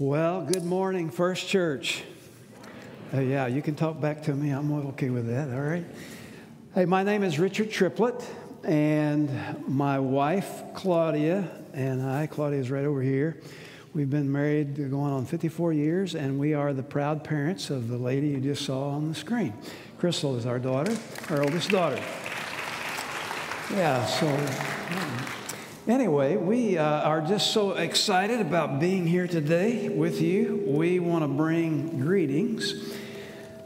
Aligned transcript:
Well, 0.00 0.40
good 0.40 0.64
morning, 0.64 1.10
First 1.10 1.46
Church. 1.46 2.04
Uh, 3.12 3.20
yeah, 3.20 3.48
you 3.48 3.60
can 3.60 3.74
talk 3.74 4.00
back 4.00 4.22
to 4.22 4.32
me. 4.32 4.48
I'm 4.48 4.72
okay 4.88 5.10
with 5.10 5.26
that, 5.26 5.52
all 5.52 5.60
right? 5.60 5.84
Hey, 6.74 6.86
my 6.86 7.02
name 7.02 7.22
is 7.22 7.38
Richard 7.38 7.70
Triplett, 7.70 8.26
and 8.64 9.28
my 9.68 9.98
wife, 9.98 10.62
Claudia, 10.72 11.50
and 11.74 12.02
I, 12.02 12.26
Claudia 12.28 12.60
is 12.60 12.70
right 12.70 12.86
over 12.86 13.02
here. 13.02 13.42
We've 13.92 14.08
been 14.08 14.32
married 14.32 14.74
going 14.90 15.12
on 15.12 15.26
54 15.26 15.74
years, 15.74 16.14
and 16.14 16.38
we 16.38 16.54
are 16.54 16.72
the 16.72 16.82
proud 16.82 17.22
parents 17.22 17.68
of 17.68 17.88
the 17.88 17.98
lady 17.98 18.28
you 18.28 18.40
just 18.40 18.64
saw 18.64 18.92
on 18.92 19.06
the 19.10 19.14
screen. 19.14 19.52
Crystal 19.98 20.34
is 20.34 20.46
our 20.46 20.58
daughter, 20.58 20.96
our 21.28 21.42
oldest 21.42 21.68
daughter. 21.68 22.02
Yeah, 23.70 24.06
so 24.06 24.26
Anyway, 25.88 26.36
we 26.36 26.76
uh, 26.76 26.84
are 26.84 27.22
just 27.22 27.54
so 27.54 27.72
excited 27.72 28.38
about 28.38 28.78
being 28.80 29.06
here 29.06 29.26
today 29.26 29.88
with 29.88 30.20
you. 30.20 30.62
We 30.66 31.00
want 31.00 31.24
to 31.24 31.28
bring 31.28 32.00
greetings 32.00 32.94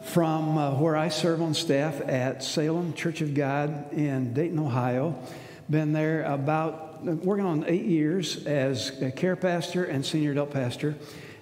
from 0.04 0.56
uh, 0.56 0.78
where 0.78 0.96
I 0.96 1.08
serve 1.08 1.42
on 1.42 1.54
staff 1.54 2.00
at 2.02 2.44
Salem 2.44 2.92
Church 2.92 3.20
of 3.20 3.34
God 3.34 3.92
in 3.92 4.32
Dayton, 4.32 4.60
Ohio. 4.60 5.18
Been 5.68 5.92
there 5.92 6.22
about 6.22 7.04
working 7.04 7.46
on 7.46 7.64
eight 7.66 7.84
years 7.84 8.46
as 8.46 9.02
a 9.02 9.10
care 9.10 9.34
pastor 9.34 9.82
and 9.84 10.06
senior 10.06 10.30
adult 10.30 10.52
pastor, 10.52 10.94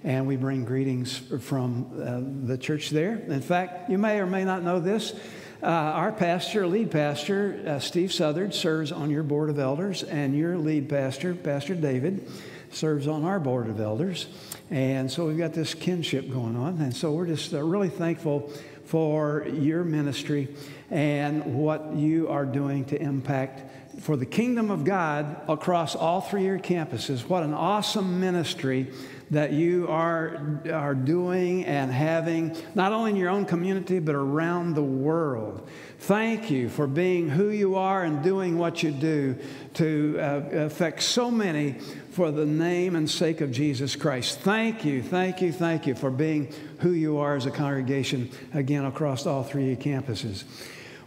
and 0.04 0.26
we 0.26 0.36
bring 0.36 0.64
greetings 0.64 1.18
from 1.42 1.84
uh, 2.00 2.46
the 2.48 2.56
church 2.56 2.88
there. 2.88 3.16
In 3.16 3.42
fact, 3.42 3.90
you 3.90 3.98
may 3.98 4.20
or 4.20 4.26
may 4.26 4.44
not 4.44 4.62
know 4.62 4.80
this. 4.80 5.12
Uh, 5.62 5.66
our 5.66 6.10
pastor, 6.10 6.66
lead 6.66 6.90
pastor, 6.90 7.62
uh, 7.64 7.78
Steve 7.78 8.12
Southard, 8.12 8.52
serves 8.52 8.90
on 8.90 9.10
your 9.10 9.22
board 9.22 9.48
of 9.48 9.60
elders, 9.60 10.02
and 10.02 10.36
your 10.36 10.58
lead 10.58 10.88
pastor, 10.88 11.36
Pastor 11.36 11.76
David, 11.76 12.28
serves 12.72 13.06
on 13.06 13.24
our 13.24 13.38
board 13.38 13.68
of 13.68 13.78
elders. 13.78 14.26
And 14.70 15.08
so 15.08 15.28
we've 15.28 15.38
got 15.38 15.52
this 15.52 15.72
kinship 15.74 16.28
going 16.32 16.56
on. 16.56 16.80
And 16.80 16.96
so 16.96 17.12
we're 17.12 17.28
just 17.28 17.54
uh, 17.54 17.62
really 17.62 17.90
thankful 17.90 18.50
for 18.86 19.46
your 19.46 19.84
ministry 19.84 20.48
and 20.90 21.54
what 21.54 21.94
you 21.94 22.28
are 22.28 22.44
doing 22.44 22.84
to 22.86 23.00
impact 23.00 24.00
for 24.00 24.16
the 24.16 24.26
kingdom 24.26 24.68
of 24.68 24.84
God 24.84 25.42
across 25.46 25.94
all 25.94 26.20
three 26.20 26.40
of 26.40 26.46
your 26.46 26.58
campuses. 26.58 27.28
What 27.28 27.44
an 27.44 27.54
awesome 27.54 28.18
ministry 28.18 28.88
that 29.32 29.50
you 29.50 29.88
are, 29.88 30.60
are 30.70 30.94
doing 30.94 31.64
and 31.64 31.90
having, 31.90 32.54
not 32.74 32.92
only 32.92 33.12
in 33.12 33.16
your 33.16 33.30
own 33.30 33.46
community, 33.46 33.98
but 33.98 34.14
around 34.14 34.74
the 34.74 34.82
world. 34.82 35.66
Thank 36.00 36.50
you 36.50 36.68
for 36.68 36.86
being 36.86 37.30
who 37.30 37.48
you 37.48 37.76
are 37.76 38.04
and 38.04 38.22
doing 38.22 38.58
what 38.58 38.82
you 38.82 38.90
do 38.90 39.36
to 39.74 40.18
uh, 40.20 40.42
affect 40.66 41.02
so 41.02 41.30
many 41.30 41.72
for 42.10 42.30
the 42.30 42.44
name 42.44 42.94
and 42.94 43.08
sake 43.08 43.40
of 43.40 43.50
Jesus 43.50 43.96
Christ. 43.96 44.40
Thank 44.40 44.84
you, 44.84 45.02
thank 45.02 45.40
you, 45.40 45.50
thank 45.50 45.86
you 45.86 45.94
for 45.94 46.10
being 46.10 46.52
who 46.80 46.90
you 46.90 47.16
are 47.16 47.34
as 47.34 47.46
a 47.46 47.50
congregation, 47.50 48.30
again, 48.52 48.84
across 48.84 49.24
all 49.26 49.42
three 49.42 49.74
campuses. 49.76 50.44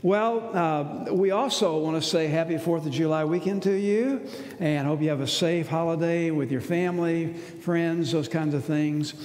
Well, 0.06 0.56
uh, 0.56 1.12
we 1.14 1.32
also 1.32 1.80
want 1.80 2.00
to 2.00 2.08
say 2.08 2.28
happy 2.28 2.58
4th 2.58 2.86
of 2.86 2.92
July 2.92 3.26
weekend 3.26 3.64
to 3.64 3.74
you 3.74 4.30
and 4.60 4.86
hope 4.88 5.02
you 5.02 5.10
have 5.10 5.20
a 5.20 5.26
safe 5.26 5.68
holiday 5.68 6.30
with 6.30 6.52
your 6.52 6.62
family, 6.62 7.34
friends, 7.34 8.12
those 8.12 8.28
kinds 8.28 8.54
of 8.54 8.64
things. 8.64 9.16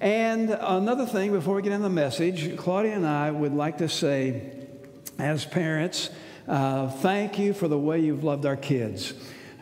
And 0.00 0.48
another 0.48 1.04
thing 1.04 1.30
before 1.32 1.56
we 1.56 1.60
get 1.60 1.72
into 1.72 1.82
the 1.82 1.90
message, 1.90 2.56
Claudia 2.56 2.94
and 2.94 3.06
I 3.06 3.30
would 3.30 3.52
like 3.52 3.76
to 3.78 3.88
say, 3.90 4.50
as 5.18 5.44
parents, 5.44 6.08
uh, 6.48 6.88
thank 6.88 7.38
you 7.38 7.52
for 7.52 7.68
the 7.68 7.78
way 7.78 8.00
you've 8.00 8.24
loved 8.24 8.46
our 8.46 8.56
kids. 8.56 9.12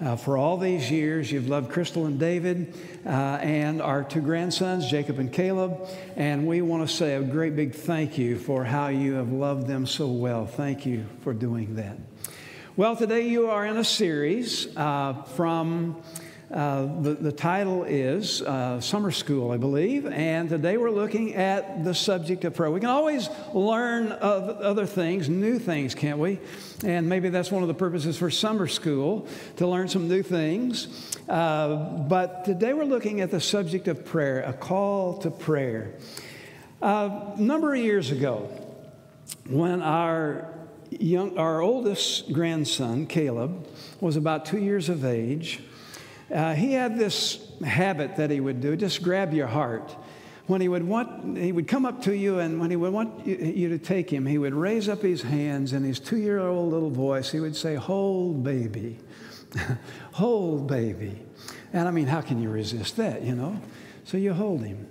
Uh, 0.01 0.15
for 0.15 0.37
all 0.39 0.57
these 0.57 0.93
years, 0.93 1.33
you've 1.33 1.49
loved 1.49 1.73
Crystal 1.73 2.07
and 2.07 2.21
David 2.21 2.73
uh, 3.05 3.09
and 3.09 3.83
our 3.83 4.05
two 4.05 4.21
grandsons, 4.21 4.89
Jacob 4.89 5.19
and 5.19 5.33
Caleb. 5.33 5.89
And 6.15 6.47
we 6.47 6.63
want 6.63 6.89
to 6.89 6.95
say 6.95 7.17
a 7.17 7.23
great 7.23 7.57
big 7.57 7.75
thank 7.75 8.17
you 8.17 8.39
for 8.39 8.63
how 8.63 8.89
you 8.89 9.15
have 9.15 9.33
loved 9.33 9.67
them 9.67 9.87
so 9.87 10.07
well. 10.07 10.47
Thank 10.47 10.87
you 10.87 11.05
for 11.23 11.35
doing 11.35 11.75
that. 11.77 11.99
Well, 12.77 12.95
today 12.95 13.29
you 13.29 13.51
are 13.51 13.67
in 13.67 13.77
a 13.77 13.83
series 13.83 14.69
uh, 14.77 15.25
from 15.35 16.01
uh, 16.53 16.87
the, 17.03 17.13
the 17.13 17.33
title 17.33 17.85
is 17.85 18.41
uh, 18.41 18.81
Summer 18.81 19.11
School, 19.11 19.51
I 19.51 19.59
believe, 19.59 20.07
and 20.07 20.49
today 20.49 20.79
we're 20.79 20.91
looking 20.91 21.35
at 21.35 21.85
the 21.85 21.95
subject 21.95 22.43
of 22.47 22.55
prayer. 22.55 22.71
We 22.71 22.81
can 22.81 22.89
always 22.89 23.29
learn 23.53 24.13
other 24.13 24.87
things, 24.87 25.29
new 25.29 25.59
things, 25.59 25.95
can't 25.95 26.19
we? 26.19 26.39
And 26.85 27.07
maybe 27.07 27.29
that's 27.29 27.53
one 27.53 27.61
of 27.63 27.69
the 27.69 27.75
purposes 27.75 28.17
for 28.17 28.31
summer 28.31 28.67
school, 28.67 29.29
to 29.57 29.67
learn 29.67 29.89
some 29.89 30.09
new 30.09 30.23
things. 30.23 31.19
Uh, 31.29 31.77
but 32.09 32.47
today 32.47 32.73
we're 32.73 32.85
looking 32.85 33.21
at 33.21 33.31
the 33.31 33.41
subject 33.41 33.87
of 33.87 34.07
prayer, 34.07 34.41
a 34.41 34.55
call 34.55 35.19
to 35.19 35.31
prayer. 35.31 35.97
Uh, 36.81 37.35
a 37.37 37.41
number 37.41 37.75
of 37.75 37.81
years 37.81 38.11
ago, 38.11 38.49
when 39.47 39.83
our 39.83 40.49
young, 40.91 41.37
our 41.37 41.61
oldest 41.61 42.33
grandson, 42.33 43.07
Caleb, 43.07 43.67
was 44.01 44.17
about 44.17 44.47
two 44.47 44.59
years 44.59 44.89
of 44.89 45.05
age, 45.05 45.61
uh, 46.33 46.55
he 46.55 46.73
had 46.73 46.99
this 46.99 47.41
habit 47.65 48.17
that 48.17 48.31
he 48.31 48.41
would 48.41 48.61
do 48.61 48.77
just 48.77 49.03
grab 49.03 49.33
your 49.33 49.47
heart. 49.47 49.95
When 50.47 50.63
he 50.63 50.69
would 50.69 50.85
want, 50.85 51.37
he 51.37 51.53
would 51.53 51.69
come 51.69 51.85
up 51.85 52.03
to 52.03 52.17
you, 52.17 52.39
and 52.39 52.59
when 52.59 52.71
he 52.71 52.77
would 52.77 52.93
want 52.93 53.27
you 53.27 53.69
to 53.69 53.79
take 53.79 54.11
him, 54.11 54.25
he 54.25 54.39
would 54.39 54.55
raise 54.55 54.89
up 54.89 55.03
his 55.03 55.21
hands 55.21 55.75
in 55.75 55.85
his 55.85 56.01
two 56.01 56.17
year 56.17 56.39
old 56.39 56.73
little 56.73 56.91
voice. 56.91 57.31
He 57.31 57.41
would 57.41 57.55
say, 57.55 57.75
Hold, 57.75 58.43
baby. 58.45 58.99
hold, 60.13 60.67
baby. 60.67 61.21
And 61.73 61.87
I 61.87 61.91
mean, 61.91 62.07
how 62.07 62.23
can 62.23 62.43
you 62.43 62.49
resist 62.49 62.97
that, 62.97 63.23
you 63.23 63.35
know? 63.35 63.61
So 64.05 64.17
you 64.17 64.33
hold 64.33 64.63
him. 64.63 64.87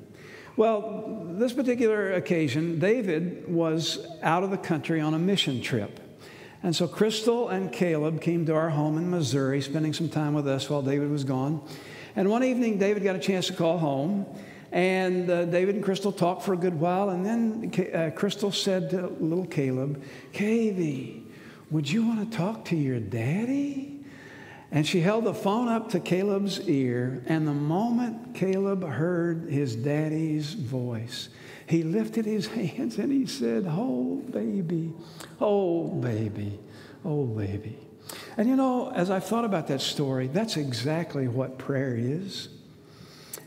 Well, 0.58 1.28
this 1.32 1.54
particular 1.54 2.14
occasion, 2.14 2.80
David 2.80 3.52
was 3.52 4.06
out 4.22 4.44
of 4.44 4.52
the 4.52 4.58
country 4.58 5.00
on 5.02 5.14
a 5.14 5.20
mission 5.20 5.62
trip. 5.62 6.00
And 6.64 6.76
so 6.76 6.88
Crystal 6.88 7.50
and 7.50 7.72
Caleb 7.72 8.22
came 8.22 8.46
to 8.48 8.56
our 8.56 8.70
home 8.70 8.98
in 8.98 9.10
Missouri, 9.10 9.62
spending 9.62 9.94
some 9.94 10.10
time 10.10 10.34
with 10.34 10.48
us 10.48 10.70
while 10.70 10.82
David 10.82 11.10
was 11.10 11.24
gone. 11.24 11.62
And 12.16 12.30
one 12.30 12.44
evening, 12.44 12.80
David 12.80 13.04
got 13.04 13.16
a 13.16 13.20
chance 13.20 13.48
to 13.48 13.54
call 13.54 13.78
home. 13.78 14.26
And 14.72 15.30
uh, 15.30 15.46
David 15.46 15.76
and 15.76 15.84
Crystal 15.84 16.12
talked 16.12 16.44
for 16.44 16.54
a 16.54 16.58
good 16.58 16.80
while. 16.80 17.10
And 17.10 17.26
then 17.26 17.92
uh, 17.94 18.10
Crystal 18.16 18.52
said 18.52 18.90
to 18.90 19.08
little 19.20 19.46
Caleb, 19.46 20.04
Cavey, 20.34 21.24
would 21.70 21.90
you 21.90 22.06
want 22.06 22.30
to 22.30 22.38
talk 22.38 22.66
to 22.66 22.76
your 22.76 23.00
daddy? 23.00 24.04
And 24.72 24.86
she 24.86 25.00
held 25.00 25.24
the 25.24 25.34
phone 25.34 25.70
up 25.70 25.90
to 25.92 26.00
Caleb's 26.00 26.68
ear. 26.68 27.24
And 27.28 27.48
the 27.48 27.54
moment 27.54 28.36
Caleb 28.36 28.84
heard 28.84 29.50
his 29.50 29.76
daddy's 29.76 30.54
voice, 30.54 31.30
he 31.68 31.84
lifted 31.84 32.26
his 32.26 32.48
hands 32.48 32.98
and 32.98 33.12
he 33.12 33.26
said, 33.26 33.66
Oh, 33.68 34.24
baby, 34.32 34.94
oh, 35.40 35.90
baby, 35.90 36.60
oh, 37.04 37.26
baby. 37.26 37.78
And 38.38 38.48
you 38.48 38.56
know, 38.56 38.92
as 38.92 39.12
I've 39.12 39.26
thought 39.26 39.44
about 39.44 39.68
that 39.68 39.82
story, 39.82 40.28
that's 40.28 40.56
exactly 40.56 41.28
what 41.28 41.58
prayer 41.58 41.96
is. 41.96 42.50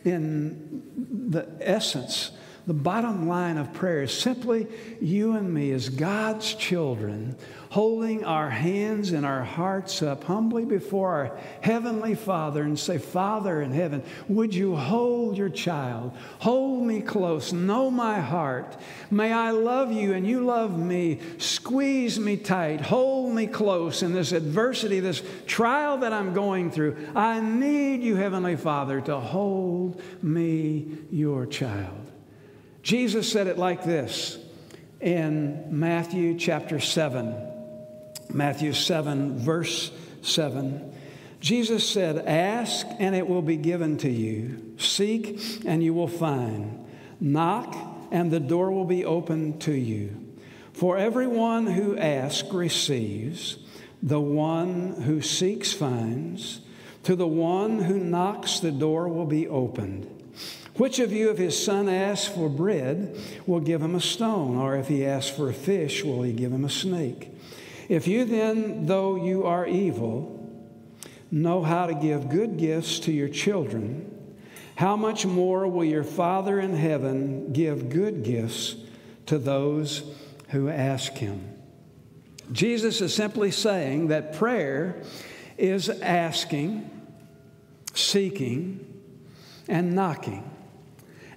In 0.04 0.82
the 1.30 1.48
essence, 1.60 2.32
the 2.70 2.74
bottom 2.74 3.26
line 3.26 3.58
of 3.58 3.72
prayer 3.72 4.02
is 4.02 4.16
simply 4.16 4.64
you 5.00 5.32
and 5.32 5.52
me 5.52 5.72
as 5.72 5.88
God's 5.88 6.54
children 6.54 7.34
holding 7.70 8.24
our 8.24 8.48
hands 8.48 9.10
and 9.10 9.26
our 9.26 9.42
hearts 9.42 10.02
up 10.02 10.22
humbly 10.22 10.64
before 10.64 11.10
our 11.10 11.38
Heavenly 11.62 12.14
Father 12.14 12.62
and 12.62 12.78
say, 12.78 12.98
Father 12.98 13.60
in 13.60 13.72
heaven, 13.72 14.04
would 14.28 14.54
you 14.54 14.76
hold 14.76 15.36
your 15.36 15.48
child? 15.48 16.16
Hold 16.38 16.84
me 16.84 17.00
close. 17.00 17.52
Know 17.52 17.90
my 17.90 18.20
heart. 18.20 18.76
May 19.10 19.32
I 19.32 19.50
love 19.50 19.90
you 19.90 20.12
and 20.12 20.24
you 20.24 20.44
love 20.44 20.78
me. 20.78 21.18
Squeeze 21.38 22.20
me 22.20 22.36
tight. 22.36 22.82
Hold 22.82 23.34
me 23.34 23.48
close 23.48 24.04
in 24.04 24.12
this 24.12 24.30
adversity, 24.30 25.00
this 25.00 25.24
trial 25.44 25.98
that 25.98 26.12
I'm 26.12 26.34
going 26.34 26.70
through. 26.70 27.08
I 27.16 27.40
need 27.40 28.04
you, 28.04 28.14
Heavenly 28.14 28.54
Father, 28.54 29.00
to 29.00 29.18
hold 29.18 30.00
me, 30.22 30.86
your 31.10 31.46
child. 31.46 32.09
Jesus 32.82 33.30
said 33.30 33.46
it 33.46 33.58
like 33.58 33.84
this 33.84 34.38
in 35.00 35.66
Matthew 35.78 36.38
chapter 36.38 36.80
7. 36.80 37.48
Matthew 38.32 38.72
7, 38.72 39.38
verse 39.38 39.90
7. 40.22 40.92
Jesus 41.40 41.88
said, 41.88 42.18
Ask 42.26 42.86
and 42.98 43.14
it 43.14 43.26
will 43.26 43.42
be 43.42 43.56
given 43.56 43.96
to 43.98 44.10
you. 44.10 44.74
Seek 44.78 45.64
and 45.64 45.82
you 45.82 45.94
will 45.94 46.08
find. 46.08 46.86
Knock 47.18 47.76
and 48.10 48.30
the 48.30 48.40
door 48.40 48.70
will 48.70 48.84
be 48.84 49.04
opened 49.04 49.62
to 49.62 49.72
you. 49.72 50.16
For 50.72 50.96
everyone 50.96 51.66
who 51.66 51.96
asks 51.98 52.52
receives, 52.52 53.58
the 54.02 54.20
one 54.20 55.02
who 55.02 55.20
seeks 55.20 55.72
finds, 55.72 56.60
to 57.04 57.16
the 57.16 57.26
one 57.26 57.78
who 57.80 57.98
knocks 57.98 58.60
the 58.60 58.70
door 58.70 59.08
will 59.08 59.26
be 59.26 59.48
opened. 59.48 60.19
Which 60.80 60.98
of 60.98 61.12
you, 61.12 61.30
if 61.30 61.36
his 61.36 61.62
son 61.62 61.90
asks 61.90 62.26
for 62.26 62.48
bread, 62.48 63.14
will 63.46 63.60
give 63.60 63.82
him 63.82 63.94
a 63.94 64.00
stone? 64.00 64.56
Or 64.56 64.78
if 64.78 64.88
he 64.88 65.04
asks 65.04 65.28
for 65.36 65.50
a 65.50 65.52
fish, 65.52 66.02
will 66.02 66.22
he 66.22 66.32
give 66.32 66.50
him 66.50 66.64
a 66.64 66.70
snake? 66.70 67.28
If 67.90 68.08
you 68.08 68.24
then, 68.24 68.86
though 68.86 69.22
you 69.22 69.44
are 69.44 69.66
evil, 69.66 70.50
know 71.30 71.62
how 71.62 71.84
to 71.84 71.92
give 71.92 72.30
good 72.30 72.56
gifts 72.56 72.98
to 73.00 73.12
your 73.12 73.28
children, 73.28 74.10
how 74.76 74.96
much 74.96 75.26
more 75.26 75.68
will 75.68 75.84
your 75.84 76.02
Father 76.02 76.58
in 76.58 76.74
heaven 76.74 77.52
give 77.52 77.90
good 77.90 78.22
gifts 78.22 78.74
to 79.26 79.36
those 79.36 80.10
who 80.48 80.70
ask 80.70 81.12
him? 81.12 81.46
Jesus 82.52 83.02
is 83.02 83.14
simply 83.14 83.50
saying 83.50 84.08
that 84.08 84.32
prayer 84.32 85.02
is 85.58 85.90
asking, 85.90 86.88
seeking, 87.92 88.80
and 89.68 89.94
knocking. 89.94 90.50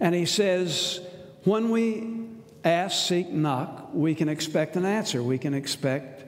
And 0.03 0.13
he 0.13 0.25
says, 0.25 0.99
when 1.45 1.69
we 1.69 2.27
ask, 2.65 3.07
seek, 3.07 3.29
knock, 3.29 3.91
we 3.93 4.15
can 4.15 4.27
expect 4.27 4.75
an 4.75 4.83
answer. 4.83 5.23
We 5.23 5.37
can 5.37 5.53
expect 5.53 6.25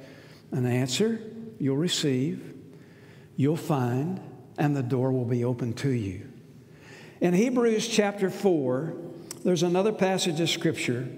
an 0.54 0.66
answer 0.66 1.20
you'll 1.60 1.76
receive, 1.76 2.54
you'll 3.36 3.58
find, 3.58 4.22
and 4.58 4.78
the 4.78 4.82
door 4.82 5.12
will 5.12 5.26
be 5.26 5.44
open 5.44 5.74
to 5.74 5.90
you. 5.90 6.32
In 7.20 7.34
Hebrews 7.34 7.90
chapter 7.90 8.30
4, 8.30 8.94
there's 9.44 9.64
another 9.64 9.92
passage 9.92 10.40
of 10.40 10.50
Scripture 10.50 11.10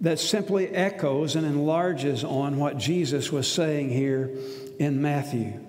that 0.00 0.18
simply 0.18 0.68
echoes 0.68 1.36
and 1.36 1.44
enlarges 1.46 2.24
on 2.24 2.56
what 2.56 2.78
Jesus 2.78 3.30
was 3.30 3.46
saying 3.46 3.90
here 3.90 4.30
in 4.78 5.02
Matthew. 5.02 5.60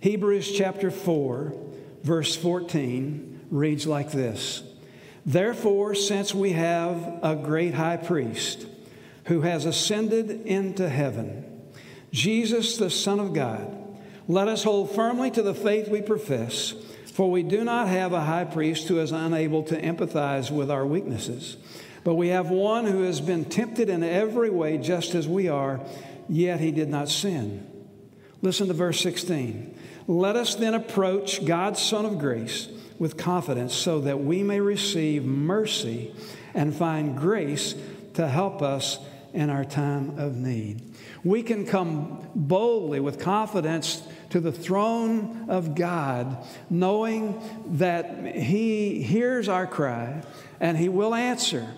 Hebrews 0.00 0.52
chapter 0.52 0.90
4, 0.90 1.52
verse 2.02 2.34
14 2.34 3.46
reads 3.50 3.86
like 3.86 4.10
this 4.10 4.62
Therefore, 5.26 5.96
since 5.96 6.32
we 6.32 6.52
have 6.52 7.18
a 7.20 7.34
great 7.34 7.74
high 7.74 7.96
priest 7.96 8.64
who 9.24 9.40
has 9.40 9.64
ascended 9.64 10.30
into 10.46 10.88
heaven, 10.88 11.44
Jesus, 12.12 12.76
the 12.76 12.90
Son 12.90 13.18
of 13.18 13.34
God, 13.34 13.76
let 14.28 14.46
us 14.46 14.62
hold 14.62 14.94
firmly 14.94 15.32
to 15.32 15.42
the 15.42 15.54
faith 15.54 15.88
we 15.88 16.00
profess. 16.00 16.74
For 17.12 17.28
we 17.28 17.42
do 17.42 17.64
not 17.64 17.88
have 17.88 18.12
a 18.12 18.20
high 18.20 18.44
priest 18.44 18.86
who 18.86 19.00
is 19.00 19.10
unable 19.10 19.64
to 19.64 19.80
empathize 19.80 20.50
with 20.50 20.70
our 20.70 20.86
weaknesses, 20.86 21.56
but 22.04 22.14
we 22.14 22.28
have 22.28 22.50
one 22.50 22.84
who 22.84 23.02
has 23.02 23.20
been 23.20 23.46
tempted 23.46 23.88
in 23.88 24.04
every 24.04 24.50
way 24.50 24.78
just 24.78 25.16
as 25.16 25.26
we 25.26 25.48
are, 25.48 25.80
yet 26.28 26.60
he 26.60 26.70
did 26.70 26.88
not 26.88 27.08
sin. 27.08 27.66
Listen 28.42 28.68
to 28.68 28.74
verse 28.74 29.00
16. 29.00 29.76
Let 30.06 30.36
us 30.36 30.54
then 30.54 30.74
approach 30.74 31.44
God's 31.44 31.80
Son 31.80 32.04
of 32.04 32.18
grace 32.18 32.68
with 32.98 33.16
confidence 33.16 33.74
so 33.74 34.00
that 34.00 34.20
we 34.20 34.42
may 34.42 34.60
receive 34.60 35.24
mercy 35.24 36.12
and 36.54 36.74
find 36.74 37.16
grace 37.16 37.74
to 38.14 38.26
help 38.26 38.62
us 38.62 38.98
in 39.32 39.50
our 39.50 39.64
time 39.64 40.18
of 40.18 40.36
need. 40.36 40.80
We 41.22 41.42
can 41.42 41.66
come 41.66 42.26
boldly 42.34 43.00
with 43.00 43.18
confidence 43.18 44.02
to 44.30 44.40
the 44.40 44.52
throne 44.52 45.46
of 45.48 45.74
God, 45.74 46.44
knowing 46.70 47.40
that 47.78 48.34
He 48.34 49.02
hears 49.02 49.48
our 49.48 49.66
cry 49.66 50.22
and 50.60 50.76
He 50.76 50.88
will 50.88 51.14
answer. 51.14 51.68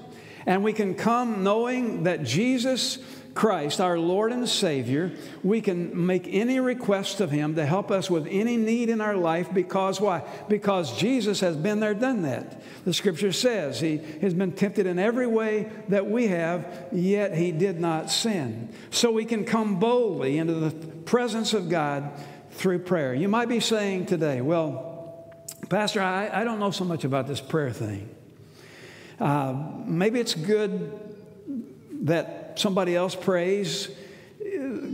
And 0.47 0.63
we 0.63 0.73
can 0.73 0.95
come 0.95 1.43
knowing 1.43 2.05
that 2.05 2.23
Jesus 2.23 2.99
Christ, 3.39 3.81
our 3.81 3.97
Lord 3.97 4.33
and 4.33 4.49
Savior, 4.49 5.13
we 5.45 5.61
can 5.61 6.07
make 6.07 6.27
any 6.29 6.59
request 6.59 7.21
of 7.21 7.31
Him 7.31 7.55
to 7.55 7.65
help 7.65 7.93
us 7.93 8.11
with 8.11 8.27
any 8.29 8.57
need 8.57 8.89
in 8.89 9.01
our 9.01 9.17
life 9.17 9.55
because 9.55 10.01
why? 10.01 10.25
Because 10.49 10.99
Jesus 10.99 11.39
has 11.39 11.57
been 11.57 11.79
there, 11.79 11.95
done 11.95 12.23
that. 12.23 12.61
The 12.85 12.93
scripture 12.93 13.31
says 13.31 13.79
He 13.79 13.99
has 14.23 14.35
been 14.35 14.51
tempted 14.51 14.89
in 14.89 14.99
every 14.99 15.29
way 15.29 15.71
that 15.89 16.11
we 16.11 16.27
have, 16.27 16.89
yet 16.91 17.37
He 17.37 17.53
did 17.53 17.79
not 17.79 18.11
sin. 18.11 18.71
So 18.91 19.13
we 19.13 19.25
can 19.25 19.45
come 19.45 19.79
boldly 19.79 20.37
into 20.37 20.55
the 20.55 20.73
presence 21.03 21.55
of 21.55 21.69
God 21.69 22.11
through 22.51 22.81
prayer. 22.81 23.15
You 23.15 23.29
might 23.29 23.49
be 23.49 23.61
saying 23.61 24.07
today, 24.07 24.41
well, 24.41 25.33
Pastor, 25.69 26.03
I, 26.03 26.41
I 26.41 26.43
don't 26.43 26.59
know 26.59 26.73
so 26.73 26.85
much 26.85 27.05
about 27.05 27.29
this 27.29 27.41
prayer 27.41 27.71
thing. 27.71 28.09
Uh, 29.21 29.55
maybe 29.85 30.19
it's 30.19 30.35
good 30.35 30.91
that 32.03 32.38
somebody 32.59 32.95
else 32.95 33.15
prays. 33.15 33.89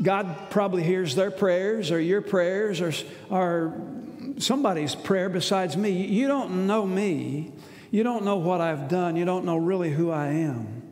God 0.03 0.51
probably 0.51 0.83
hears 0.83 1.15
their 1.15 1.31
prayers 1.31 1.91
or 1.91 2.01
your 2.01 2.21
prayers 2.21 2.81
or, 2.81 2.93
or 3.31 3.81
somebody's 4.39 4.95
prayer 4.95 5.29
besides 5.29 5.77
me. 5.77 6.07
You 6.07 6.29
don't 6.29 6.67
know 6.67 6.87
me. 6.87 7.53
You 7.91 8.03
don't 8.03 8.25
know 8.25 8.37
what 8.37 8.61
I've 8.61 8.89
done. 8.89 9.17
You 9.17 9.25
don't 9.25 9.45
know 9.45 9.57
really 9.57 9.91
who 9.91 10.11
I 10.11 10.27
am. 10.29 10.83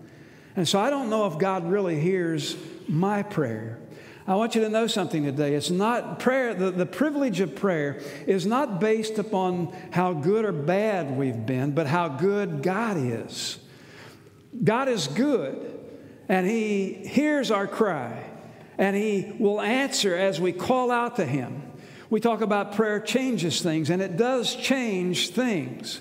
And 0.55 0.69
so 0.69 0.79
I 0.79 0.91
don't 0.91 1.11
know 1.11 1.27
if 1.27 1.39
God 1.39 1.71
really 1.71 1.99
hears 1.99 2.57
my 2.87 3.23
prayer. 3.23 3.79
I 4.27 4.37
want 4.37 4.55
you 4.55 4.61
to 4.61 4.69
know 4.69 4.87
something 4.87 5.25
today. 5.25 5.55
It's 5.55 5.71
not 5.71 6.21
prayer, 6.21 6.55
the, 6.55 6.71
the 6.71 6.87
privilege 6.87 7.41
of 7.41 7.57
prayer 7.57 8.01
is 8.27 8.47
not 8.47 8.79
based 8.79 9.19
upon 9.19 9.75
how 9.91 10.13
good 10.13 10.45
or 10.45 10.53
bad 10.53 11.17
we've 11.17 11.45
been, 11.45 11.73
but 11.73 11.89
how 11.89 12.09
good 12.09 12.63
God 12.63 12.97
is. 12.97 13.59
God 14.63 14.89
is 14.89 15.09
good, 15.09 15.72
and 16.29 16.47
He 16.47 16.93
hears 16.93 17.51
our 17.51 17.67
cry, 17.67 18.25
and 18.79 18.97
He 18.97 19.33
will 19.39 19.61
answer 19.61 20.17
as 20.17 20.41
we 20.41 20.53
call 20.53 20.91
out 20.91 21.17
to 21.17 21.27
Him. 21.27 21.63
We 22.11 22.21
talk 22.21 22.43
about 22.43 22.75
prayer 22.75 23.01
changes 23.01 23.63
things, 23.63 23.91
and 23.91 24.03
it 24.03 24.17
does 24.17 24.55
change 24.55 25.31
things. 25.31 26.01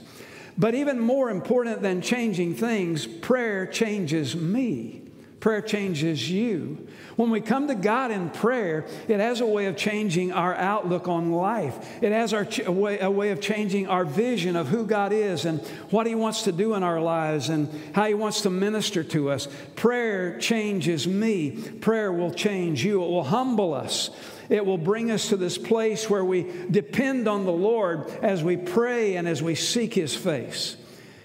But 0.57 0.75
even 0.75 0.99
more 0.99 1.29
important 1.29 1.81
than 1.81 2.01
changing 2.01 2.55
things, 2.55 3.07
prayer 3.07 3.65
changes 3.65 4.35
me. 4.35 5.00
Prayer 5.41 5.63
changes 5.63 6.29
you. 6.29 6.87
When 7.15 7.31
we 7.31 7.41
come 7.41 7.67
to 7.67 7.73
God 7.73 8.11
in 8.11 8.29
prayer, 8.29 8.85
it 9.07 9.19
has 9.19 9.41
a 9.41 9.45
way 9.45 9.65
of 9.65 9.75
changing 9.75 10.31
our 10.31 10.53
outlook 10.53 11.07
on 11.07 11.31
life. 11.31 12.03
It 12.03 12.11
has 12.11 12.31
ch- 12.47 12.59
a, 12.59 12.71
way, 12.71 12.99
a 12.99 13.09
way 13.09 13.31
of 13.31 13.41
changing 13.41 13.87
our 13.87 14.05
vision 14.05 14.55
of 14.55 14.67
who 14.67 14.85
God 14.85 15.11
is 15.11 15.45
and 15.45 15.59
what 15.89 16.05
He 16.05 16.13
wants 16.13 16.43
to 16.43 16.51
do 16.51 16.75
in 16.75 16.83
our 16.83 17.01
lives 17.01 17.49
and 17.49 17.67
how 17.95 18.05
He 18.05 18.13
wants 18.13 18.41
to 18.41 18.51
minister 18.51 19.03
to 19.05 19.31
us. 19.31 19.47
Prayer 19.75 20.37
changes 20.37 21.07
me. 21.07 21.57
Prayer 21.81 22.13
will 22.13 22.31
change 22.31 22.85
you. 22.85 23.03
It 23.03 23.07
will 23.07 23.23
humble 23.23 23.73
us. 23.73 24.11
It 24.47 24.63
will 24.63 24.77
bring 24.77 25.09
us 25.09 25.29
to 25.29 25.37
this 25.37 25.57
place 25.57 26.07
where 26.07 26.23
we 26.23 26.51
depend 26.69 27.27
on 27.27 27.45
the 27.45 27.51
Lord 27.51 28.07
as 28.21 28.43
we 28.43 28.57
pray 28.57 29.15
and 29.15 29.27
as 29.27 29.41
we 29.41 29.55
seek 29.55 29.95
His 29.95 30.15
face. 30.15 30.77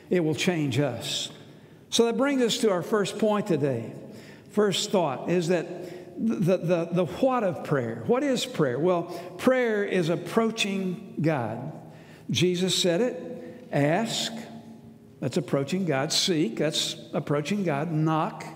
It 0.09 0.21
will 0.21 0.35
change 0.35 0.81
us. 0.81 1.31
So 1.91 2.07
that 2.07 2.17
brings 2.17 2.41
us 2.41 2.59
to 2.59 2.71
our 2.71 2.83
first 2.83 3.19
point 3.19 3.47
today 3.47 3.93
first 4.57 4.91
thought 4.91 5.29
is 5.29 5.49
that 5.49 5.67
the, 6.19 6.57
the, 6.57 6.89
the 6.91 7.05
what 7.05 7.45
of 7.45 7.63
prayer. 7.63 8.03
What 8.07 8.23
is 8.23 8.47
prayer? 8.47 8.79
Well, 8.79 9.03
prayer 9.37 9.85
is 9.85 10.09
approaching 10.09 11.17
God. 11.21 11.73
Jesus 12.31 12.75
said 12.75 13.03
it 13.03 13.69
ask, 13.71 14.33
that's 15.21 15.37
approaching 15.37 15.85
God. 15.85 16.11
Seek, 16.11 16.57
that's 16.57 16.97
approaching 17.13 17.65
God. 17.65 17.93
Knock, 17.93 18.47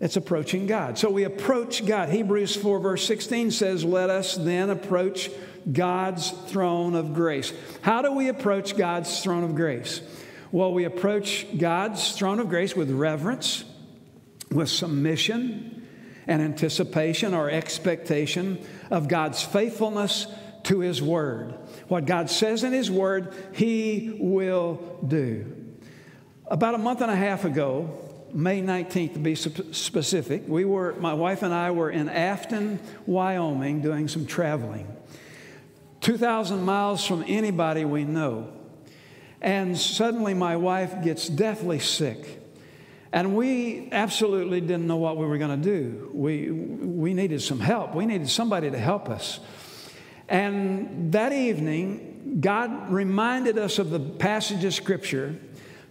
it's 0.00 0.16
approaching 0.16 0.66
God. 0.66 0.96
So 0.96 1.10
we 1.10 1.24
approach 1.24 1.84
God. 1.84 2.08
Hebrews 2.08 2.56
4, 2.56 2.80
verse 2.80 3.06
16 3.06 3.50
says, 3.50 3.84
Let 3.84 4.08
us 4.08 4.36
then 4.36 4.70
approach 4.70 5.30
God's 5.70 6.30
throne 6.30 6.94
of 6.94 7.12
grace. 7.12 7.52
How 7.82 8.00
do 8.00 8.10
we 8.12 8.28
approach 8.28 8.74
God's 8.74 9.22
throne 9.22 9.44
of 9.44 9.54
grace? 9.54 10.00
Well, 10.50 10.72
we 10.72 10.84
approach 10.84 11.46
God's 11.58 12.12
throne 12.12 12.40
of 12.40 12.48
grace 12.48 12.74
with 12.74 12.90
reverence 12.90 13.64
with 14.50 14.68
submission 14.68 15.86
and 16.26 16.42
anticipation 16.42 17.34
or 17.34 17.50
expectation 17.50 18.64
of 18.90 19.08
God's 19.08 19.42
faithfulness 19.42 20.26
to 20.64 20.80
His 20.80 21.02
Word. 21.02 21.54
What 21.88 22.06
God 22.06 22.30
says 22.30 22.64
in 22.64 22.72
His 22.72 22.90
Word, 22.90 23.34
He 23.52 24.16
will 24.20 24.98
do. 25.06 25.56
About 26.46 26.74
a 26.74 26.78
month 26.78 27.00
and 27.00 27.10
a 27.10 27.16
half 27.16 27.44
ago, 27.44 27.98
May 28.32 28.62
19th 28.62 29.14
to 29.14 29.18
be 29.18 29.34
specific, 29.34 30.44
we 30.46 30.64
were, 30.64 30.94
my 30.94 31.14
wife 31.14 31.42
and 31.42 31.52
I 31.52 31.72
were 31.72 31.90
in 31.90 32.08
Afton, 32.08 32.78
Wyoming, 33.06 33.80
doing 33.80 34.06
some 34.06 34.26
traveling. 34.26 34.86
2,000 36.00 36.62
miles 36.62 37.04
from 37.04 37.24
anybody 37.26 37.84
we 37.84 38.04
know. 38.04 38.52
And 39.40 39.76
suddenly 39.76 40.34
my 40.34 40.56
wife 40.56 41.02
gets 41.02 41.28
deathly 41.28 41.78
sick. 41.78 42.39
And 43.12 43.36
we 43.36 43.88
absolutely 43.90 44.60
didn't 44.60 44.86
know 44.86 44.96
what 44.96 45.16
we 45.16 45.26
were 45.26 45.38
going 45.38 45.60
to 45.60 45.68
do. 45.68 46.10
We, 46.12 46.50
we 46.50 47.14
needed 47.14 47.42
some 47.42 47.58
help. 47.58 47.94
We 47.94 48.06
needed 48.06 48.30
somebody 48.30 48.70
to 48.70 48.78
help 48.78 49.08
us. 49.08 49.40
And 50.28 51.12
that 51.12 51.32
evening, 51.32 52.38
God 52.40 52.92
reminded 52.92 53.58
us 53.58 53.80
of 53.80 53.90
the 53.90 53.98
passage 53.98 54.64
of 54.64 54.74
Scripture, 54.74 55.34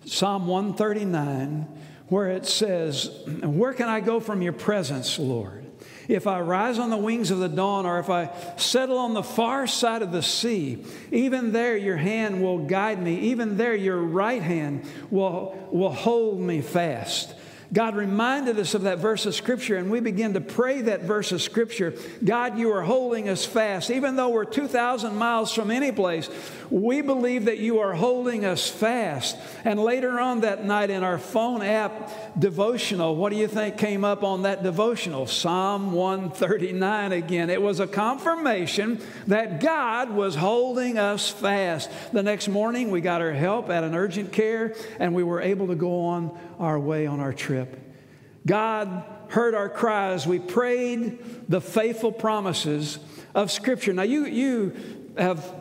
Psalm 0.05 0.47
139, 0.47 1.67
where 2.07 2.29
it 2.29 2.45
says, 2.45 3.11
Where 3.43 3.73
can 3.73 3.89
I 3.89 3.99
go 3.99 4.21
from 4.21 4.41
your 4.41 4.53
presence, 4.53 5.19
Lord? 5.19 5.65
If 6.09 6.25
I 6.25 6.41
rise 6.41 6.79
on 6.79 6.89
the 6.89 6.97
wings 6.97 7.29
of 7.29 7.37
the 7.37 7.47
dawn, 7.47 7.85
or 7.85 7.99
if 7.99 8.09
I 8.09 8.31
settle 8.57 8.97
on 8.97 9.13
the 9.13 9.21
far 9.21 9.67
side 9.67 10.01
of 10.01 10.11
the 10.11 10.23
sea, 10.23 10.83
even 11.11 11.51
there 11.51 11.77
your 11.77 11.97
hand 11.97 12.41
will 12.41 12.65
guide 12.65 12.99
me. 13.01 13.19
Even 13.19 13.57
there 13.57 13.75
your 13.75 14.01
right 14.01 14.41
hand 14.41 14.85
will, 15.11 15.69
will 15.71 15.93
hold 15.93 16.39
me 16.39 16.61
fast. 16.61 17.35
God 17.71 17.95
reminded 17.95 18.57
us 18.57 18.73
of 18.73 18.81
that 18.83 18.97
verse 18.97 19.27
of 19.27 19.35
Scripture, 19.35 19.77
and 19.77 19.91
we 19.91 19.99
began 19.99 20.33
to 20.33 20.41
pray 20.41 20.81
that 20.81 21.03
verse 21.03 21.31
of 21.31 21.39
Scripture. 21.39 21.93
God, 22.23 22.57
you 22.57 22.71
are 22.71 22.81
holding 22.81 23.29
us 23.29 23.45
fast. 23.45 23.91
Even 23.91 24.15
though 24.15 24.29
we're 24.29 24.45
2,000 24.45 25.15
miles 25.15 25.53
from 25.53 25.69
any 25.69 25.91
place, 25.91 26.29
we 26.71 27.01
believe 27.01 27.45
that 27.45 27.59
you 27.59 27.79
are 27.79 27.93
holding 27.93 28.43
us 28.43 28.67
fast. 28.67 29.37
And 29.63 29.79
later 29.79 30.19
on 30.19 30.41
that 30.41 30.65
night 30.65 30.89
in 30.89 31.03
our 31.03 31.19
phone 31.19 31.61
app 31.61 32.39
devotional, 32.39 33.15
what 33.15 33.31
do 33.31 33.35
you 33.35 33.47
think 33.47 33.77
came 33.77 34.03
up 34.03 34.23
on 34.23 34.43
that 34.43 34.63
devotional? 34.63 35.27
Psalm 35.27 35.91
139 35.91 37.11
again. 37.11 37.51
It 37.51 37.61
was 37.61 37.79
a 37.79 37.87
confirmation 37.87 38.99
that 39.27 39.61
God 39.61 40.09
was 40.09 40.33
holding 40.33 40.97
us 40.97 41.29
fast. 41.29 41.91
The 42.13 42.23
next 42.23 42.47
morning, 42.47 42.89
we 42.89 43.01
got 43.01 43.21
our 43.21 43.31
help 43.31 43.69
at 43.69 43.83
an 43.83 43.93
urgent 43.93 44.31
care, 44.31 44.73
and 44.99 45.13
we 45.13 45.23
were 45.23 45.41
able 45.41 45.67
to 45.67 45.75
go 45.75 46.05
on 46.05 46.35
our 46.59 46.79
way 46.79 47.07
on 47.07 47.19
our 47.19 47.33
trip. 47.33 47.79
God 48.45 49.03
heard 49.29 49.55
our 49.55 49.69
cries. 49.69 50.27
We 50.27 50.39
prayed 50.39 51.49
the 51.49 51.61
faithful 51.61 52.11
promises 52.11 52.99
of 53.33 53.51
Scripture. 53.51 53.93
Now, 53.93 54.03
you, 54.03 54.25
you 54.25 54.75
have 55.17 55.53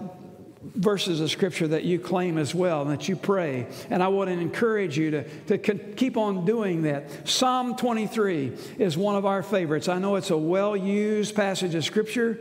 verses 0.75 1.21
of 1.21 1.31
Scripture 1.31 1.69
that 1.69 1.85
you 1.85 1.99
claim 1.99 2.39
as 2.39 2.55
well 2.55 2.85
that 2.87 3.09
you 3.09 3.17
pray. 3.17 3.67
And 3.91 4.03
I 4.03 4.09
want 4.09 4.29
to 4.29 4.39
encourage 4.39 4.99
you 4.99 5.11
to, 5.13 5.59
to 5.59 5.59
keep 5.59 6.17
on 6.17 6.45
doing 6.45 6.83
that. 6.83 7.29
Psalm 7.29 7.77
23 7.77 8.53
is 8.79 8.97
one 8.97 9.17
of 9.17 9.27
our 9.27 9.43
favorites. 9.43 9.89
I 9.89 9.99
know 9.99 10.17
it's 10.17 10.31
a 10.31 10.37
well 10.37 10.77
used 10.77 11.35
passage 11.35 11.75
of 11.75 11.85
Scripture, 11.85 12.41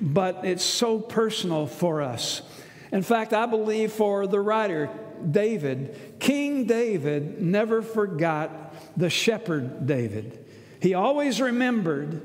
but 0.00 0.44
it's 0.44 0.64
so 0.64 0.98
personal 0.98 1.66
for 1.66 2.02
us. 2.02 2.42
In 2.92 3.02
fact, 3.02 3.32
I 3.32 3.46
believe 3.46 3.92
for 3.92 4.26
the 4.26 4.40
writer, 4.40 4.88
David, 5.30 6.18
King 6.20 6.66
David 6.66 7.40
never 7.40 7.82
forgot 7.82 8.74
the 8.96 9.10
shepherd 9.10 9.86
David. 9.86 10.44
He 10.80 10.94
always 10.94 11.40
remembered 11.40 12.20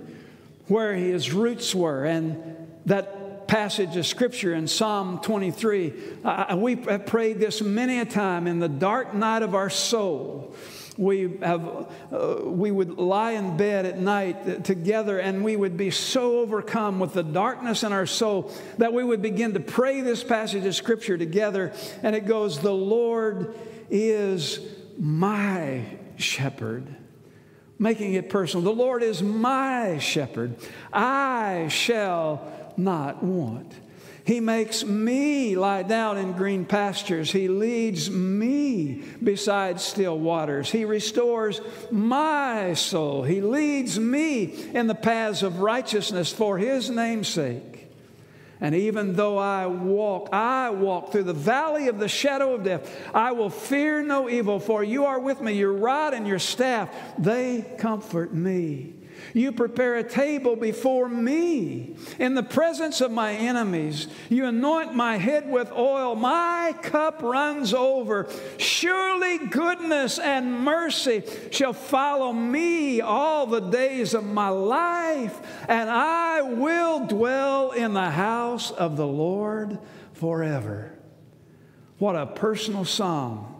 where 0.67 0.93
his 0.93 1.31
roots 1.33 1.73
were 1.73 2.05
and 2.05 2.67
that 2.85 3.47
passage 3.47 3.97
of 3.97 4.05
scripture 4.05 4.53
in 4.53 4.67
Psalm 4.67 5.19
23. 5.19 5.93
Uh, 6.23 6.55
we 6.57 6.75
have 6.75 7.07
prayed 7.07 7.39
this 7.39 7.61
many 7.61 7.99
a 7.99 8.05
time 8.05 8.45
in 8.45 8.59
the 8.59 8.69
dark 8.69 9.13
night 9.13 9.41
of 9.41 9.55
our 9.55 9.69
soul 9.69 10.55
we, 10.99 11.37
have, 11.41 11.87
uh, 12.11 12.41
we 12.43 12.71
would 12.71 12.97
lie 12.97 13.31
in 13.31 13.55
bed 13.55 13.85
at 13.85 13.97
night 13.97 14.65
together 14.65 15.17
and 15.17 15.45
we 15.45 15.55
would 15.55 15.77
be 15.77 15.91
so 15.91 16.39
overcome 16.39 16.99
with 16.99 17.13
the 17.13 17.23
darkness 17.23 17.83
in 17.83 17.93
our 17.93 18.05
soul 18.05 18.51
that 18.79 18.91
we 18.91 19.01
would 19.05 19.21
begin 19.21 19.53
to 19.53 19.61
pray 19.61 20.01
this 20.01 20.25
passage 20.25 20.65
of 20.65 20.75
Scripture 20.75 21.17
together. 21.17 21.71
And 22.03 22.17
it 22.17 22.25
goes, 22.25 22.59
The 22.59 22.73
Lord 22.73 23.57
is 23.89 24.59
my 24.99 25.85
shepherd. 26.17 26.93
Making 27.77 28.15
it 28.15 28.29
personal. 28.29 28.65
The 28.65 28.77
Lord 28.77 29.01
is 29.01 29.23
my 29.23 29.99
shepherd. 29.99 30.57
I 30.91 31.69
shall 31.69 32.73
not 32.75 33.23
want. 33.23 33.71
He 34.29 34.39
makes 34.39 34.85
me 34.85 35.55
lie 35.55 35.81
down 35.81 36.19
in 36.19 36.33
green 36.33 36.63
pastures. 36.63 37.31
He 37.31 37.47
leads 37.47 38.11
me 38.11 39.01
beside 39.23 39.81
still 39.81 40.19
waters. 40.19 40.69
He 40.69 40.85
restores 40.85 41.61
my 41.89 42.75
soul. 42.75 43.23
He 43.23 43.41
leads 43.41 43.99
me 43.99 44.53
in 44.71 44.85
the 44.85 44.93
paths 44.93 45.41
of 45.41 45.61
righteousness 45.61 46.31
for 46.31 46.59
his 46.59 46.91
name's 46.91 47.27
sake. 47.27 47.87
And 48.61 48.75
even 48.75 49.15
though 49.15 49.39
I 49.39 49.65
walk, 49.65 50.29
I 50.31 50.69
walk 50.69 51.11
through 51.11 51.23
the 51.23 51.33
valley 51.33 51.87
of 51.87 51.97
the 51.97 52.07
shadow 52.07 52.53
of 52.53 52.63
death, 52.63 52.87
I 53.15 53.31
will 53.31 53.49
fear 53.49 54.03
no 54.03 54.29
evil, 54.29 54.59
for 54.59 54.83
you 54.83 55.05
are 55.05 55.19
with 55.19 55.41
me. 55.41 55.53
Your 55.53 55.73
rod 55.73 56.13
and 56.13 56.27
your 56.27 56.37
staff, 56.37 56.93
they 57.17 57.65
comfort 57.79 58.31
me. 58.31 58.93
You 59.33 59.51
prepare 59.51 59.95
a 59.97 60.03
table 60.03 60.55
before 60.55 61.07
me 61.07 61.95
in 62.17 62.35
the 62.35 62.43
presence 62.43 63.01
of 63.01 63.11
my 63.11 63.33
enemies. 63.33 64.07
You 64.29 64.45
anoint 64.45 64.95
my 64.95 65.17
head 65.17 65.49
with 65.49 65.71
oil. 65.71 66.15
My 66.15 66.75
cup 66.81 67.21
runs 67.21 67.73
over. 67.73 68.27
Surely 68.57 69.37
goodness 69.47 70.19
and 70.19 70.59
mercy 70.61 71.23
shall 71.51 71.73
follow 71.73 72.33
me 72.33 73.01
all 73.01 73.45
the 73.45 73.59
days 73.59 74.13
of 74.13 74.25
my 74.25 74.49
life, 74.49 75.39
and 75.67 75.89
I 75.89 76.41
will 76.41 77.05
dwell 77.07 77.71
in 77.71 77.93
the 77.93 78.09
house 78.09 78.71
of 78.71 78.97
the 78.97 79.07
Lord 79.07 79.79
forever. 80.13 80.97
What 81.97 82.15
a 82.15 82.25
personal 82.25 82.85
psalm 82.85 83.55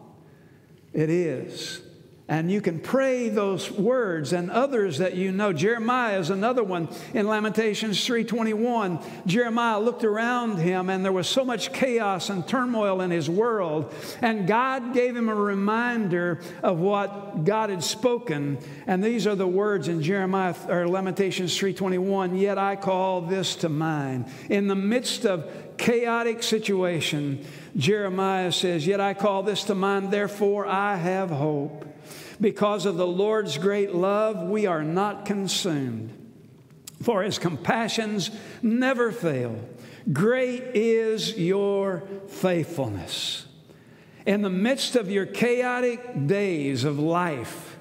it 0.94 1.10
is 1.10 1.82
and 2.30 2.52
you 2.52 2.62
can 2.62 2.80
pray 2.80 3.28
those 3.28 3.72
words 3.72 4.34
and 4.34 4.52
others 4.52 5.00
that 5.00 5.16
you 5.16 5.32
know. 5.32 5.52
Jeremiah 5.52 6.20
is 6.20 6.30
another 6.30 6.64
one 6.64 6.88
in 7.16 7.28
Lamentations 7.28 8.06
3:21. 8.06 9.00
Jeremiah 9.26 9.80
looked 9.80 10.04
around 10.04 10.58
him 10.58 10.92
and 10.92 11.04
there 11.04 11.12
was 11.12 11.28
so 11.28 11.44
much 11.44 11.74
chaos 11.74 12.30
and 12.30 12.48
turmoil 12.48 13.02
in 13.02 13.10
his 13.10 13.28
world, 13.28 13.92
and 14.22 14.48
God 14.48 14.94
gave 14.94 15.18
him 15.18 15.28
a 15.28 15.34
reminder 15.34 16.40
of 16.62 16.80
what 16.80 17.44
God 17.46 17.72
had 17.72 17.84
spoken. 17.84 18.60
And 18.86 19.04
these 19.04 19.26
are 19.26 19.36
the 19.36 19.48
words 19.48 19.88
in 19.88 20.04
Jeremiah 20.04 20.54
or 20.70 20.88
Lamentations 20.88 21.58
3:21, 21.58 22.36
"Yet 22.36 22.60
I 22.60 22.76
call 22.76 23.22
this 23.22 23.56
to 23.56 23.70
mind." 23.70 24.26
In 24.50 24.68
the 24.68 24.76
midst 24.76 25.26
of 25.26 25.46
chaotic 25.78 26.44
situation, 26.44 27.40
Jeremiah 27.76 28.52
says, 28.52 28.86
"Yet 28.86 29.02
I 29.02 29.16
call 29.16 29.42
this 29.42 29.64
to 29.64 29.74
mind, 29.74 30.12
therefore 30.12 30.68
I 30.68 30.96
have 30.96 31.32
hope." 31.32 31.89
Because 32.42 32.86
of 32.86 32.98
the 32.98 33.08
Lord's 33.08 33.58
great 33.58 33.94
love, 33.94 34.48
we 34.48 34.66
are 34.66 34.84
not 34.84 35.26
consumed, 35.26 36.16
for 37.04 37.24
his 37.24 37.38
compassions 37.38 38.32
never 38.62 39.12
fail. 39.12 39.60
Great 40.14 40.76
is 40.76 41.38
your 41.38 42.04
faithfulness. 42.28 43.46
In 44.26 44.42
the 44.42 44.50
midst 44.50 44.96
of 44.96 45.12
your 45.12 45.26
chaotic 45.26 46.28
days 46.28 46.84
of 46.84 47.00
life, 47.00 47.78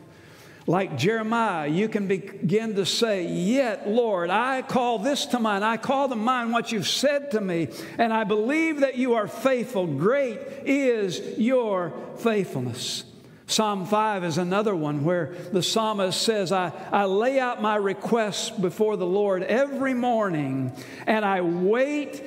like 0.68 0.98
Jeremiah, 0.98 1.66
you 1.66 1.88
can 1.88 2.08
begin 2.08 2.74
to 2.74 2.84
say, 2.84 3.26
Yet, 3.26 3.88
Lord, 3.88 4.28
I 4.28 4.60
call 4.60 4.98
this 4.98 5.24
to 5.26 5.38
mind. 5.38 5.64
I 5.64 5.78
call 5.78 6.10
to 6.10 6.14
mind 6.14 6.52
what 6.52 6.72
you've 6.72 6.86
said 6.86 7.30
to 7.30 7.40
me, 7.40 7.68
and 7.96 8.12
I 8.12 8.24
believe 8.24 8.80
that 8.80 8.96
you 8.96 9.14
are 9.14 9.28
faithful. 9.28 9.86
Great 9.86 10.38
is 10.66 11.38
your 11.38 11.94
faithfulness. 12.18 13.04
Psalm 13.48 13.86
5 13.86 14.24
is 14.24 14.36
another 14.36 14.76
one 14.76 15.04
where 15.04 15.32
the 15.52 15.62
psalmist 15.62 16.20
says, 16.20 16.52
I, 16.52 16.70
I 16.92 17.06
lay 17.06 17.40
out 17.40 17.62
my 17.62 17.76
requests 17.76 18.50
before 18.50 18.98
the 18.98 19.06
Lord 19.06 19.42
every 19.42 19.94
morning 19.94 20.76
and 21.06 21.24
I 21.24 21.40
wait 21.40 22.22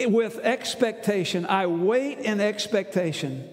with 0.00 0.38
expectation. 0.38 1.44
I 1.44 1.66
wait 1.66 2.20
in 2.20 2.40
expectation. 2.40 3.46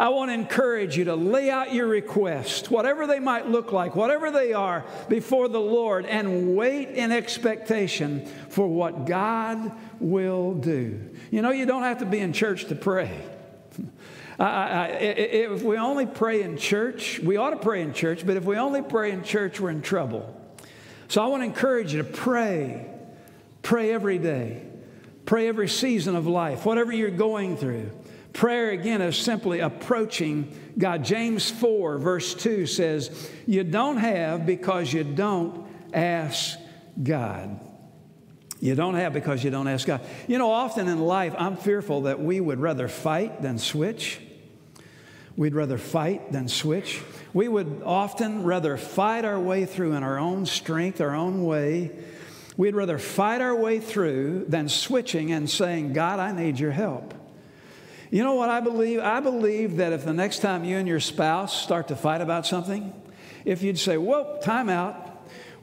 I 0.00 0.08
want 0.08 0.30
to 0.30 0.34
encourage 0.34 0.98
you 0.98 1.04
to 1.04 1.14
lay 1.14 1.48
out 1.48 1.72
your 1.72 1.86
requests, 1.86 2.68
whatever 2.68 3.06
they 3.06 3.20
might 3.20 3.46
look 3.48 3.70
like, 3.70 3.94
whatever 3.94 4.32
they 4.32 4.52
are, 4.52 4.84
before 5.08 5.46
the 5.46 5.60
Lord 5.60 6.06
and 6.06 6.56
wait 6.56 6.88
in 6.88 7.12
expectation 7.12 8.26
for 8.48 8.66
what 8.66 9.06
God 9.06 9.70
will 10.00 10.54
do. 10.54 11.00
You 11.30 11.40
know, 11.40 11.52
you 11.52 11.66
don't 11.66 11.84
have 11.84 11.98
to 11.98 12.06
be 12.06 12.18
in 12.18 12.32
church 12.32 12.64
to 12.64 12.74
pray. 12.74 13.16
I, 14.38 14.44
I, 14.44 14.86
if 14.88 15.62
we 15.62 15.76
only 15.76 16.06
pray 16.06 16.42
in 16.42 16.56
church, 16.56 17.20
we 17.20 17.36
ought 17.36 17.50
to 17.50 17.56
pray 17.56 17.82
in 17.82 17.92
church, 17.92 18.26
but 18.26 18.36
if 18.36 18.44
we 18.44 18.56
only 18.56 18.82
pray 18.82 19.12
in 19.12 19.22
church, 19.22 19.60
we're 19.60 19.70
in 19.70 19.82
trouble. 19.82 20.40
So 21.08 21.22
I 21.22 21.26
want 21.26 21.42
to 21.42 21.46
encourage 21.46 21.92
you 21.92 22.02
to 22.02 22.08
pray. 22.08 22.86
Pray 23.62 23.92
every 23.92 24.18
day. 24.18 24.62
Pray 25.26 25.48
every 25.48 25.68
season 25.68 26.16
of 26.16 26.26
life, 26.26 26.66
whatever 26.66 26.92
you're 26.92 27.10
going 27.10 27.56
through. 27.56 27.90
Prayer, 28.32 28.70
again, 28.70 29.00
is 29.00 29.16
simply 29.16 29.60
approaching 29.60 30.52
God. 30.76 31.04
James 31.04 31.50
4, 31.50 31.98
verse 31.98 32.34
2 32.34 32.66
says, 32.66 33.30
You 33.46 33.62
don't 33.62 33.96
have 33.98 34.44
because 34.44 34.92
you 34.92 35.04
don't 35.04 35.66
ask 35.94 36.58
God. 37.00 37.60
You 38.64 38.74
don't 38.74 38.94
have 38.94 39.12
because 39.12 39.44
you 39.44 39.50
don't 39.50 39.68
ask 39.68 39.86
God. 39.86 40.00
You 40.26 40.38
know, 40.38 40.50
often 40.50 40.88
in 40.88 40.98
life, 40.98 41.34
I'm 41.36 41.54
fearful 41.54 42.04
that 42.04 42.18
we 42.18 42.40
would 42.40 42.58
rather 42.58 42.88
fight 42.88 43.42
than 43.42 43.58
switch. 43.58 44.18
We'd 45.36 45.54
rather 45.54 45.76
fight 45.76 46.32
than 46.32 46.48
switch. 46.48 47.02
We 47.34 47.46
would 47.46 47.82
often 47.84 48.42
rather 48.42 48.78
fight 48.78 49.26
our 49.26 49.38
way 49.38 49.66
through 49.66 49.92
in 49.92 50.02
our 50.02 50.18
own 50.18 50.46
strength, 50.46 51.02
our 51.02 51.14
own 51.14 51.44
way. 51.44 51.90
We'd 52.56 52.74
rather 52.74 52.98
fight 52.98 53.42
our 53.42 53.54
way 53.54 53.80
through 53.80 54.46
than 54.48 54.70
switching 54.70 55.30
and 55.30 55.50
saying, 55.50 55.92
God, 55.92 56.18
I 56.18 56.32
need 56.32 56.58
your 56.58 56.72
help. 56.72 57.12
You 58.10 58.24
know 58.24 58.34
what 58.34 58.48
I 58.48 58.60
believe? 58.60 58.98
I 58.98 59.20
believe 59.20 59.76
that 59.76 59.92
if 59.92 60.06
the 60.06 60.14
next 60.14 60.38
time 60.38 60.64
you 60.64 60.78
and 60.78 60.88
your 60.88 61.00
spouse 61.00 61.54
start 61.54 61.88
to 61.88 61.96
fight 61.96 62.22
about 62.22 62.46
something, 62.46 62.94
if 63.44 63.62
you'd 63.62 63.78
say, 63.78 63.98
Whoa, 63.98 64.38
time 64.42 64.70
out. 64.70 65.13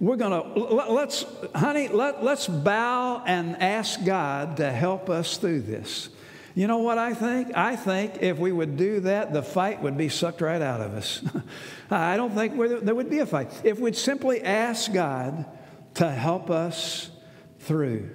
We're 0.02 0.16
going 0.16 0.32
to, 0.32 0.60
let's, 0.92 1.28
honey, 1.54 1.88
let, 1.88 2.24
let's 2.24 2.48
bow 2.48 3.22
and 3.24 3.56
ask 3.62 4.04
God 4.04 4.58
to 4.58 4.72
help 4.72 5.12
us 5.12 5.38
through 5.38 5.62
this. 5.62 6.10
You 6.56 6.66
know 6.66 6.80
what 6.80 6.98
I 6.98 7.14
think? 7.14 7.56
I 7.56 7.76
think 7.76 8.18
if 8.20 8.40
we 8.40 8.52
would 8.52 8.78
do 8.78 9.02
that, 9.02 9.32
the 9.32 9.44
fight 9.44 9.84
would 9.84 9.98
be 9.98 10.10
sucked 10.10 10.42
right 10.42 10.60
out 10.62 10.82
of 10.82 10.96
us. 10.96 11.22
I 11.92 12.18
don't 12.18 12.34
think 12.34 12.58
there 12.84 12.96
would 12.96 13.12
be 13.12 13.20
a 13.20 13.28
fight. 13.28 13.52
If 13.64 13.78
we'd 13.80 13.96
simply 13.96 14.42
ask 14.42 14.92
God 14.92 15.46
to 15.94 16.10
help 16.10 16.50
us 16.50 17.12
through. 17.60 18.10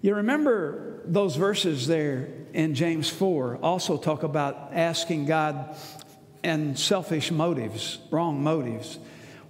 You 0.00 0.14
remember 0.14 1.02
those 1.04 1.36
verses 1.36 1.86
there 1.86 2.30
in 2.54 2.74
James 2.74 3.10
4 3.10 3.58
also 3.58 3.98
talk 3.98 4.22
about 4.22 4.70
asking 4.72 5.26
God 5.26 5.76
and 6.42 6.78
selfish 6.78 7.30
motives, 7.30 7.98
wrong 8.10 8.42
motives. 8.42 8.98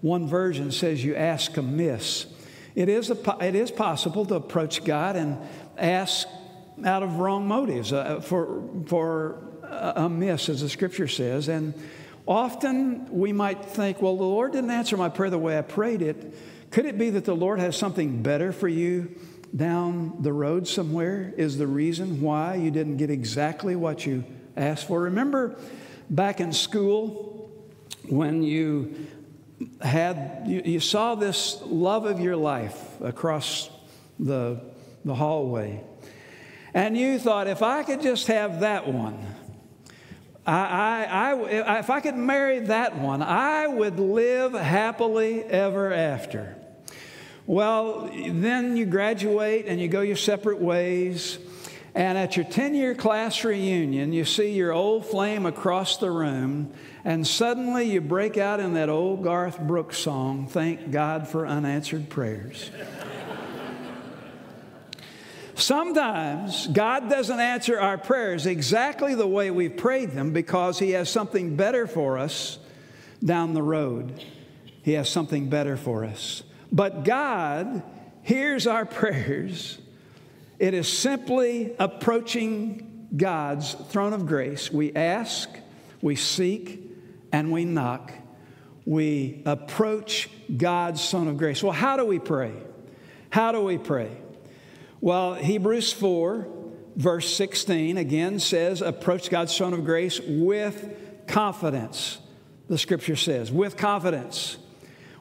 One 0.03 0.27
version 0.27 0.71
says 0.73 1.03
you 1.03 1.15
ask 1.15 1.57
amiss. 1.57 2.27
It 2.75 2.89
is, 2.89 3.11
a, 3.11 3.37
it 3.41 3.55
is 3.55 3.71
possible 3.71 4.27
to 4.27 4.35
approach 4.35 4.85
God 4.85 5.17
and 5.17 5.39
ask 5.79 6.29
out 6.85 7.03
of 7.03 7.19
wrong 7.19 7.47
motives, 7.47 7.93
uh, 7.93 8.21
for, 8.21 8.69
for 8.87 9.39
a 9.63 10.09
miss, 10.09 10.49
as 10.49 10.61
the 10.61 10.69
scripture 10.69 11.09
says. 11.09 11.49
And 11.49 11.75
often 12.27 13.07
we 13.11 13.33
might 13.33 13.65
think, 13.65 14.03
well, 14.03 14.17
the 14.17 14.25
Lord 14.25 14.53
didn't 14.53 14.71
answer 14.71 14.97
my 14.97 15.09
prayer 15.09 15.31
the 15.31 15.39
way 15.39 15.57
I 15.57 15.63
prayed 15.63 16.03
it. 16.03 16.35
Could 16.71 16.87
it 16.87 16.99
be 16.99 17.11
that 17.11 17.25
the 17.25 17.37
Lord 17.37 17.61
has 17.61 17.77
something 17.77 18.23
better 18.23 18.53
for 18.53 18.69
you 18.69 19.15
down 19.55 20.23
the 20.23 20.33
road 20.33 20.67
somewhere? 20.67 21.33
Is 21.37 21.59
the 21.59 21.67
reason 21.67 22.21
why 22.21 22.57
you 22.57 22.71
didn't 22.71 22.97
get 22.97 23.11
exactly 23.11 23.77
what 23.77 24.07
you 24.07 24.25
asked 24.57 24.89
for? 24.89 25.03
Remember 25.03 25.57
back 26.11 26.41
in 26.41 26.53
school 26.53 27.51
when 28.09 28.43
you 28.43 29.07
had 29.81 30.43
you, 30.47 30.63
you 30.65 30.81
saw 30.81 31.15
this 31.15 31.61
love 31.65 32.05
of 32.05 32.21
your 32.21 32.37
life 32.37 33.01
across 33.01 33.71
the, 34.19 34.61
the 35.05 35.15
hallway 35.15 35.83
and 36.75 36.97
you 36.97 37.19
thought, 37.19 37.49
if 37.49 37.63
I 37.63 37.83
could 37.83 38.01
just 38.01 38.29
have 38.29 38.61
that 38.61 38.89
one, 38.89 39.19
I, 40.47 41.05
I, 41.05 41.33
I, 41.35 41.79
if 41.79 41.91
I 41.91 42.01
could 42.01 42.17
marry 42.17 42.61
that 42.61 42.99
one, 42.99 43.23
I 43.23 43.67
would 43.67 44.01
live 44.01 44.55
happily 44.55 45.45
ever 45.45 45.93
after. 45.93 46.57
Well, 47.47 48.11
then 48.13 48.77
you 48.77 48.87
graduate 48.87 49.67
and 49.69 49.81
you 49.81 49.89
go 49.89 50.01
your 50.01 50.17
separate 50.17 50.61
ways. 50.61 51.39
And 51.95 52.17
at 52.17 52.37
your 52.37 52.47
10 52.47 52.75
year 52.75 52.95
class 52.95 53.45
reunion, 53.45 54.15
you 54.15 54.25
see 54.25 54.53
your 54.53 54.73
old 54.73 55.05
flame 55.05 55.45
across 55.45 55.99
the 55.99 56.11
room, 56.11 56.73
and 57.05 57.27
suddenly 57.27 57.91
you 57.91 58.01
break 58.01 58.37
out 58.37 58.61
in 58.61 58.75
that 58.75 58.89
old 58.89 59.25
Garth 59.25 59.59
Brooks 59.61 59.99
song, 59.99 60.47
Thank 60.47 60.91
God 60.91 61.27
for 61.27 61.47
Unanswered 61.47 62.09
Prayers. 62.09 62.71
Sometimes 65.55 66.67
God 66.69 67.11
doesn't 67.11 67.39
answer 67.39 67.79
our 67.79 67.99
prayers 67.99 68.47
exactly 68.47 69.15
the 69.15 69.27
way 69.27 69.51
we've 69.51 69.77
prayed 69.77 70.13
them 70.13 70.33
because 70.33 70.79
He 70.79 70.91
has 70.91 71.11
something 71.11 71.57
better 71.57 71.87
for 71.87 72.19
us 72.19 72.59
down 73.23 73.55
the 73.55 73.63
road. 73.63 74.25
He 74.83 74.93
has 74.95 75.09
something 75.09 75.49
better 75.49 75.77
for 75.77 76.05
us. 76.05 76.43
But 76.73 77.05
God 77.05 77.83
hears 78.23 78.67
our 78.67 78.85
prayers. 78.87 79.79
It 80.59 80.75
is 80.75 80.91
simply 80.91 81.75
approaching 81.79 83.09
God's 83.17 83.75
throne 83.75 84.13
of 84.13 84.27
grace. 84.27 84.71
We 84.73 84.95
ask, 84.95 85.51
we 86.01 86.17
seek, 86.17 86.92
and 87.33 87.51
we 87.51 87.65
knock. 87.65 88.13
We 88.85 89.43
approach 89.47 90.29
God's 90.55 91.01
Son 91.01 91.29
of 91.29 91.39
grace. 91.39 91.63
Well, 91.63 91.73
how 91.73 91.97
do 91.97 92.05
we 92.05 92.19
pray? 92.19 92.53
How 93.31 93.53
do 93.53 93.63
we 93.63 93.79
pray? 93.79 94.11
Well, 95.01 95.35
Hebrews 95.35 95.93
4, 95.93 96.47
verse 96.97 97.35
16, 97.35 97.97
again 97.97 98.39
says, 98.39 98.83
approach 98.83 99.31
God's 99.31 99.55
Son 99.55 99.73
of 99.73 99.85
grace 99.85 100.21
with 100.21 101.27
confidence. 101.27 102.19
The 102.69 102.79
scripture 102.79 103.17
says, 103.17 103.51
with 103.51 103.77
confidence. 103.77 104.59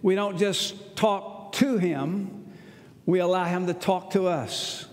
We 0.02 0.16
don't 0.16 0.38
just 0.38 0.96
talk 0.96 1.54
to 1.54 1.78
Him, 1.78 2.46
we 3.06 3.20
allow 3.20 3.46
Him 3.46 3.68
to 3.68 3.74
talk 3.74 4.12
to 4.12 4.28
us. 4.28 4.86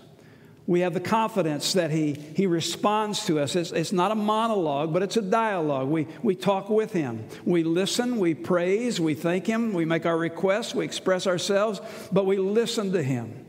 We 0.69 0.81
have 0.81 0.93
the 0.93 0.99
confidence 0.99 1.73
that 1.73 1.89
He, 1.89 2.13
he 2.13 2.45
responds 2.45 3.25
to 3.25 3.39
us. 3.39 3.55
It's, 3.55 3.71
it's 3.71 3.91
not 3.91 4.11
a 4.11 4.15
monologue, 4.15 4.93
but 4.93 5.01
it's 5.01 5.17
a 5.17 5.21
dialogue. 5.23 5.87
We, 5.87 6.05
we 6.21 6.35
talk 6.35 6.69
with 6.69 6.93
Him. 6.93 7.25
We 7.43 7.63
listen, 7.63 8.19
we 8.19 8.35
praise, 8.35 9.01
we 9.01 9.15
thank 9.15 9.47
Him, 9.47 9.73
we 9.73 9.83
make 9.83 10.05
our 10.05 10.15
requests, 10.15 10.75
we 10.75 10.85
express 10.85 11.25
ourselves, 11.25 11.81
but 12.11 12.27
we 12.27 12.37
listen 12.37 12.91
to 12.91 13.01
Him. 13.01 13.47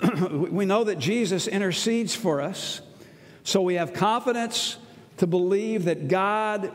we 0.30 0.64
know 0.64 0.84
that 0.84 1.00
Jesus 1.00 1.48
intercedes 1.48 2.14
for 2.14 2.40
us, 2.40 2.82
so 3.42 3.62
we 3.62 3.74
have 3.74 3.92
confidence 3.92 4.76
to 5.16 5.26
believe 5.26 5.86
that 5.86 6.06
God, 6.06 6.72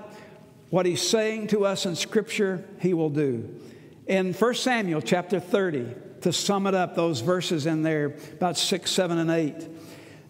what 0.72 0.86
He's 0.86 1.08
saying 1.08 1.48
to 1.48 1.66
us 1.66 1.86
in 1.86 1.96
Scripture, 1.96 2.66
He 2.82 2.94
will 2.94 3.12
do. 3.12 3.62
In 4.08 4.34
1 4.34 4.56
Samuel 4.56 5.02
chapter 5.02 5.40
30, 5.40 5.88
to 6.20 6.34
sum 6.34 6.68
it 6.68 6.76
up, 6.76 6.96
those 6.96 7.22
verses 7.22 7.66
in 7.66 7.82
there, 7.82 8.18
about 8.34 8.58
6, 8.58 8.92
7, 8.92 9.20
and 9.20 9.32
8. 9.32 9.70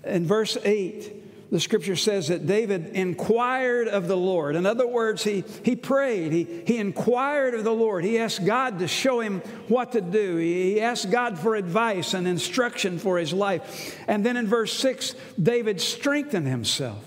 In 0.05 0.25
verse 0.25 0.57
8, 0.63 1.51
the 1.51 1.59
scripture 1.59 1.95
says 1.95 2.29
that 2.29 2.47
David 2.47 2.87
inquired 2.87 3.87
of 3.87 4.07
the 4.07 4.17
Lord. 4.17 4.55
In 4.55 4.65
other 4.65 4.87
words, 4.87 5.23
he, 5.23 5.43
he 5.63 5.75
prayed, 5.75 6.31
he, 6.31 6.63
he 6.65 6.77
inquired 6.77 7.53
of 7.53 7.63
the 7.63 7.73
Lord. 7.73 8.03
He 8.03 8.17
asked 8.17 8.45
God 8.45 8.79
to 8.79 8.87
show 8.87 9.19
him 9.19 9.41
what 9.67 9.91
to 9.93 10.01
do, 10.01 10.37
he 10.37 10.81
asked 10.81 11.11
God 11.11 11.37
for 11.37 11.55
advice 11.55 12.13
and 12.13 12.27
instruction 12.27 12.97
for 12.97 13.17
his 13.17 13.31
life. 13.31 13.95
And 14.07 14.25
then 14.25 14.37
in 14.37 14.47
verse 14.47 14.73
6, 14.73 15.15
David 15.41 15.79
strengthened 15.79 16.47
himself. 16.47 17.03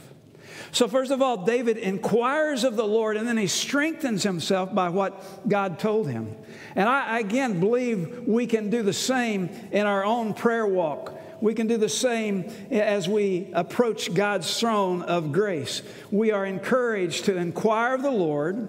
So, 0.71 0.87
first 0.87 1.11
of 1.11 1.23
all, 1.23 1.45
David 1.45 1.79
inquires 1.79 2.63
of 2.63 2.77
the 2.77 2.87
Lord 2.87 3.17
and 3.17 3.27
then 3.27 3.39
he 3.39 3.47
strengthens 3.47 4.23
himself 4.23 4.75
by 4.75 4.91
what 4.91 5.49
God 5.49 5.79
told 5.79 6.09
him. 6.09 6.37
And 6.77 6.89
I 6.89 7.19
again 7.21 7.59
believe 7.59 8.25
we 8.27 8.47
can 8.47 8.69
do 8.71 8.83
the 8.83 8.93
same 8.93 9.49
in 9.73 9.87
our 9.87 10.05
own 10.05 10.35
prayer 10.35 10.67
walk 10.67 11.17
we 11.40 11.55
can 11.55 11.66
do 11.66 11.77
the 11.77 11.88
same 11.88 12.51
as 12.70 13.09
we 13.09 13.51
approach 13.53 14.12
God's 14.12 14.59
throne 14.59 15.03
of 15.03 15.33
grace. 15.33 15.83
We 16.11 16.33
are 16.33 16.44
encouraged 16.44 17.27
to 17.27 17.37
inquire 17.37 17.94
of 17.94 18.03
the 18.03 18.11
Lord, 18.11 18.68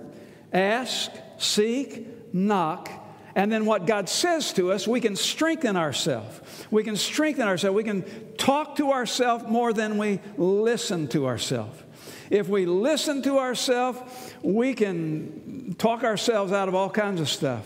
ask, 0.53 1.11
seek, 1.37 2.33
knock, 2.33 2.89
and 3.35 3.51
then 3.51 3.65
what 3.65 3.85
God 3.85 4.09
says 4.09 4.51
to 4.53 4.71
us, 4.71 4.87
we 4.87 4.99
can 4.99 5.15
strengthen 5.15 5.77
ourselves. 5.77 6.41
We 6.71 6.83
can 6.83 6.95
strengthen 6.95 7.47
ourselves. 7.47 7.75
We 7.75 7.83
can 7.83 8.03
talk 8.37 8.75
to 8.77 8.91
ourselves 8.91 9.45
more 9.47 9.71
than 9.71 9.97
we 9.97 10.19
listen 10.35 11.07
to 11.09 11.27
ourselves. 11.27 11.81
If 12.29 12.47
we 12.47 12.65
listen 12.65 13.21
to 13.23 13.37
ourselves, 13.39 13.99
we 14.41 14.73
can 14.73 15.75
talk 15.77 16.03
ourselves 16.03 16.51
out 16.51 16.67
of 16.67 16.75
all 16.75 16.89
kinds 16.89 17.21
of 17.21 17.29
stuff. 17.29 17.65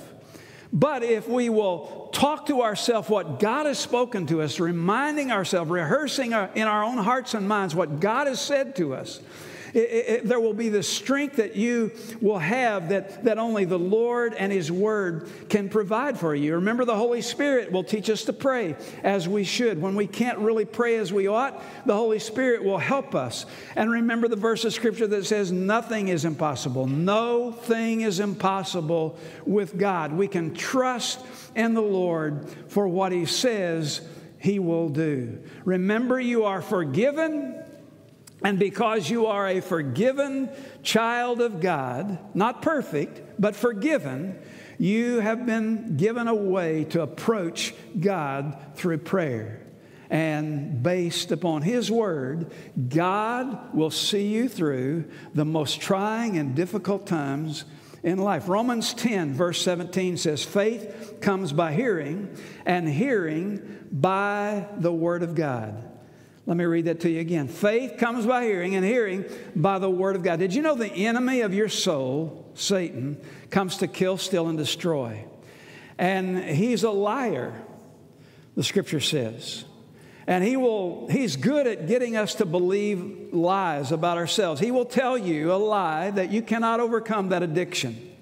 But 0.74 1.04
if 1.04 1.30
we 1.30 1.50
will 1.50 2.10
talk 2.14 2.48
to 2.48 2.64
ourselves 2.64 3.08
what 3.08 3.40
God 3.40 3.68
has 3.68 3.78
spoken 3.78 4.26
to 4.28 4.42
us, 4.42 4.60
reminding 4.60 5.32
ourselves, 5.32 5.70
rehearsing 5.70 6.34
uh, 6.34 6.50
in 6.56 6.68
our 6.68 6.84
own 6.84 6.98
hearts 6.98 7.36
and 7.36 7.48
minds 7.48 7.76
what 7.76 8.00
God 8.00 8.26
has 8.26 8.42
said 8.42 8.76
to 8.78 8.96
us, 8.96 9.22
it, 9.74 9.80
it, 9.80 10.28
there 10.28 10.40
will 10.40 10.54
be 10.54 10.70
the 10.70 10.84
strength 10.84 11.38
that 11.38 11.56
you 11.56 11.92
will 12.22 12.38
have 12.38 12.90
that, 12.90 13.24
that 13.24 13.40
only 13.40 13.66
the 13.66 13.80
Lord 13.80 14.36
and 14.36 14.52
His 14.52 14.72
Word 14.72 15.30
can 15.50 15.68
provide 15.68 16.20
for 16.20 16.36
you. 16.36 16.56
Remember, 16.56 16.86
the 16.86 16.96
Holy 16.96 17.22
Spirit 17.22 17.72
will 17.72 17.84
teach 17.84 18.10
us 18.10 18.24
to 18.26 18.34
pray 18.34 18.76
as 19.04 19.28
we 19.28 19.44
should. 19.44 19.82
When 19.82 19.96
we 19.96 20.06
can't 20.06 20.38
really 20.38 20.66
pray 20.66 20.98
as 20.98 21.12
we 21.12 21.28
ought, 21.28 21.62
the 21.88 21.96
Holy 21.96 22.20
Spirit 22.20 22.64
will 22.64 22.78
help 22.78 23.16
us. 23.16 23.48
And 23.76 23.90
remember 23.90 24.28
the 24.28 24.36
verse 24.36 24.64
of 24.64 24.74
Scripture 24.74 25.08
that 25.08 25.26
says, 25.26 25.52
Nothing 25.52 26.10
is 26.10 26.24
impossible. 26.24 26.86
No 26.86 27.52
thing 27.52 28.02
is 28.02 28.20
impossible 28.20 29.18
with 29.46 29.78
God. 29.78 30.14
We 30.14 30.28
can 30.28 30.54
trust 30.54 31.20
in 31.56 31.74
the 31.74 31.82
Lord 31.82 32.48
for 32.68 32.88
what 32.88 33.12
He 33.12 33.26
says 33.26 34.02
He 34.38 34.60
will 34.60 34.90
do. 34.90 35.42
Remember, 35.66 36.20
you 36.20 36.44
are 36.46 36.62
forgiven 36.62 37.63
and 38.44 38.60
because 38.60 39.10
you 39.10 39.28
are 39.28 39.48
a 39.48 39.62
forgiven 39.62 40.50
child 40.84 41.42
of 41.42 41.62
God, 41.62 42.18
not 42.36 42.62
perfect, 42.62 43.22
but 43.40 43.56
forgiven, 43.56 44.38
you 44.78 45.20
have 45.20 45.46
been 45.46 45.96
given 45.96 46.28
a 46.28 46.36
way 46.36 46.84
to 46.86 47.02
approach 47.02 47.74
God 47.98 48.58
through 48.76 48.98
prayer. 49.00 49.62
And 50.10 50.84
based 50.84 51.32
upon 51.32 51.62
His 51.62 51.90
Word, 51.90 52.52
God 52.90 53.74
will 53.74 53.90
see 53.90 54.28
you 54.28 54.50
through 54.50 55.06
the 55.34 55.46
most 55.46 55.80
trying 55.80 56.38
and 56.38 56.54
difficult 56.54 57.08
times 57.08 57.64
in 58.04 58.18
life. 58.18 58.50
Romans 58.50 58.94
10, 58.94 59.34
verse 59.34 59.62
17 59.62 60.18
says, 60.18 60.44
Faith 60.44 61.20
comes 61.22 61.54
by 61.54 61.72
hearing, 61.72 62.36
and 62.66 62.88
hearing 62.88 63.88
by 63.90 64.68
the 64.78 64.92
Word 64.92 65.24
of 65.24 65.34
God. 65.34 65.93
Let 66.46 66.58
me 66.58 66.66
read 66.66 66.86
that 66.86 67.00
to 67.02 67.10
you 67.10 67.22
again. 67.22 67.48
Faith 67.48 67.98
comes 67.98 68.26
by 68.26 68.44
hearing, 68.44 68.76
and 68.76 68.86
hearing 68.86 69.26
by 69.56 69.80
the 69.80 69.90
word 69.90 70.18
of 70.18 70.24
God. 70.24 70.40
Did 70.40 70.54
you 70.54 70.62
know 70.62 70.76
the 70.76 70.92
enemy 70.92 71.42
of 71.42 71.54
your 71.54 71.70
soul, 71.70 72.46
Satan, 72.54 73.18
comes 73.50 73.78
to 73.78 73.88
kill, 73.88 74.18
steal, 74.18 74.50
and 74.50 74.58
destroy? 74.58 75.24
And 75.98 76.38
he's 76.44 76.84
a 76.84 76.92
liar, 76.92 77.54
the 78.56 78.64
scripture 78.64 79.00
says. 79.00 79.64
And 80.28 80.44
he 80.44 80.58
will, 80.58 81.08
he's 81.10 81.36
good 81.36 81.68
at 81.68 81.88
getting 81.88 82.18
us 82.18 82.36
to 82.36 82.46
believe 82.46 83.34
lies 83.34 83.92
about 83.92 84.18
ourselves. 84.18 84.60
He 84.60 84.72
will 84.72 84.86
tell 84.86 85.18
you 85.18 85.54
a 85.54 85.56
lie 85.56 86.12
that 86.12 86.32
you 86.32 86.42
cannot 86.42 86.80
overcome 86.80 87.30
that 87.30 87.44
addiction. 87.44 88.13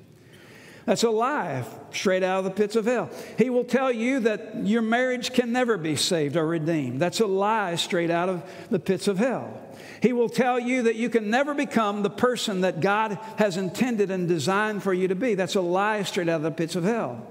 That's 0.86 1.04
a 1.04 1.10
lie 1.10 1.64
straight 1.92 2.24
out 2.24 2.40
of 2.40 2.46
the 2.46 2.52
pits 2.52 2.76
of 2.76 2.86
hell. 2.86 3.10
He 3.38 3.50
will 3.50 3.64
tell 3.64 3.92
you 3.92 4.22
that 4.22 4.66
your 4.66 4.82
marriage 4.82 5.34
can 5.34 5.52
never 5.52 5.78
be 5.78 5.96
saved 5.96 6.36
or 6.36 6.46
redeemed. 6.46 7.00
That's 7.00 7.20
a 7.20 7.28
lie 7.28 7.76
straight 7.76 8.10
out 8.10 8.30
of 8.30 8.44
the 8.70 8.80
pits 8.80 9.08
of 9.08 9.18
hell. 9.18 9.62
He 10.02 10.14
will 10.14 10.30
tell 10.30 10.60
you 10.60 10.84
that 10.84 10.96
you 10.96 11.10
can 11.10 11.30
never 11.30 11.54
become 11.54 12.02
the 12.02 12.10
person 12.10 12.62
that 12.62 12.82
God 12.82 13.20
has 13.38 13.58
intended 13.58 14.10
and 14.10 14.28
designed 14.28 14.82
for 14.82 14.94
you 14.94 15.08
to 15.10 15.16
be. 15.16 15.36
That's 15.36 15.56
a 15.56 15.62
lie 15.62 16.02
straight 16.04 16.28
out 16.28 16.38
of 16.38 16.42
the 16.44 16.52
pits 16.52 16.76
of 16.76 16.84
hell. 16.84 17.28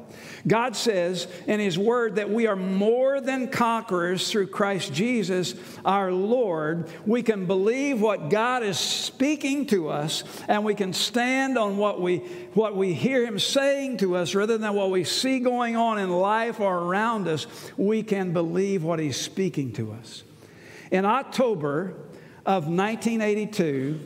God 0.47 0.77
says 0.77 1.27
in 1.47 1.61
His 1.61 1.79
Word 1.79 2.17
that 2.17 2.31
we 2.31 2.47
are 2.47 2.57
more 2.57 3.21
than 3.21 3.49
conquerors 3.49 4.31
through 4.31 4.49
Christ 4.49 4.93
Jesus 4.93 5.55
our 5.85 6.13
Lord. 6.13 6.89
We 7.07 7.23
can 7.23 7.47
believe 7.47 8.01
what 8.01 8.31
God 8.31 8.63
is 8.63 8.79
speaking 8.79 9.67
to 9.67 9.89
us, 9.89 10.25
and 10.49 10.65
we 10.65 10.75
can 10.75 10.93
stand 10.93 11.59
on 11.59 11.77
what 11.77 12.01
we, 12.01 12.19
what 12.55 12.77
we 12.77 12.95
hear 12.95 13.25
Him 13.25 13.39
saying 13.39 13.99
to 13.99 14.17
us 14.17 14.35
rather 14.35 14.59
than 14.59 14.75
what 14.75 14.91
we 14.91 15.05
see 15.05 15.41
going 15.41 15.77
on 15.77 15.99
in 15.99 16.11
life 16.11 16.61
or 16.61 16.79
around 16.79 17.29
us. 17.29 17.47
We 17.77 18.03
can 18.03 18.33
believe 18.33 18.83
what 18.83 18.99
He's 18.99 19.21
speaking 19.21 19.73
to 19.75 19.93
us. 19.93 20.23
In 20.91 21.05
October 21.05 21.95
of 22.47 22.67
1982, 22.67 24.01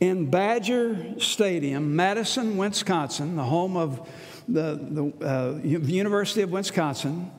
in 0.00 0.30
Badger 0.30 1.18
Stadium, 1.18 1.96
Madison, 1.96 2.56
Wisconsin, 2.56 3.36
the 3.36 3.44
home 3.44 3.76
of 3.76 4.08
the, 4.48 5.12
the 5.20 5.26
uh, 5.26 5.58
University 5.62 6.42
of 6.42 6.50
Wisconsin, 6.50 7.30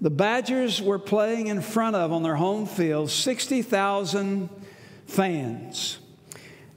the 0.00 0.10
Badgers 0.10 0.82
were 0.82 0.98
playing 0.98 1.46
in 1.46 1.62
front 1.62 1.96
of, 1.96 2.12
on 2.12 2.22
their 2.22 2.36
home 2.36 2.66
field, 2.66 3.10
60,000 3.10 4.48
fans. 5.06 5.98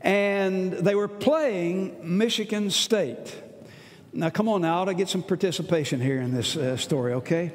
And 0.02 0.72
they 0.72 0.96
were 0.96 1.08
playing 1.08 2.18
Michigan 2.18 2.70
State. 2.70 3.36
Now, 4.14 4.30
come 4.30 4.48
on 4.48 4.62
now, 4.62 4.86
to 4.86 4.94
get 4.94 5.10
some 5.10 5.22
participation 5.22 6.00
here 6.00 6.22
in 6.22 6.34
this 6.34 6.56
uh, 6.56 6.78
story, 6.78 7.14
okay? 7.14 7.52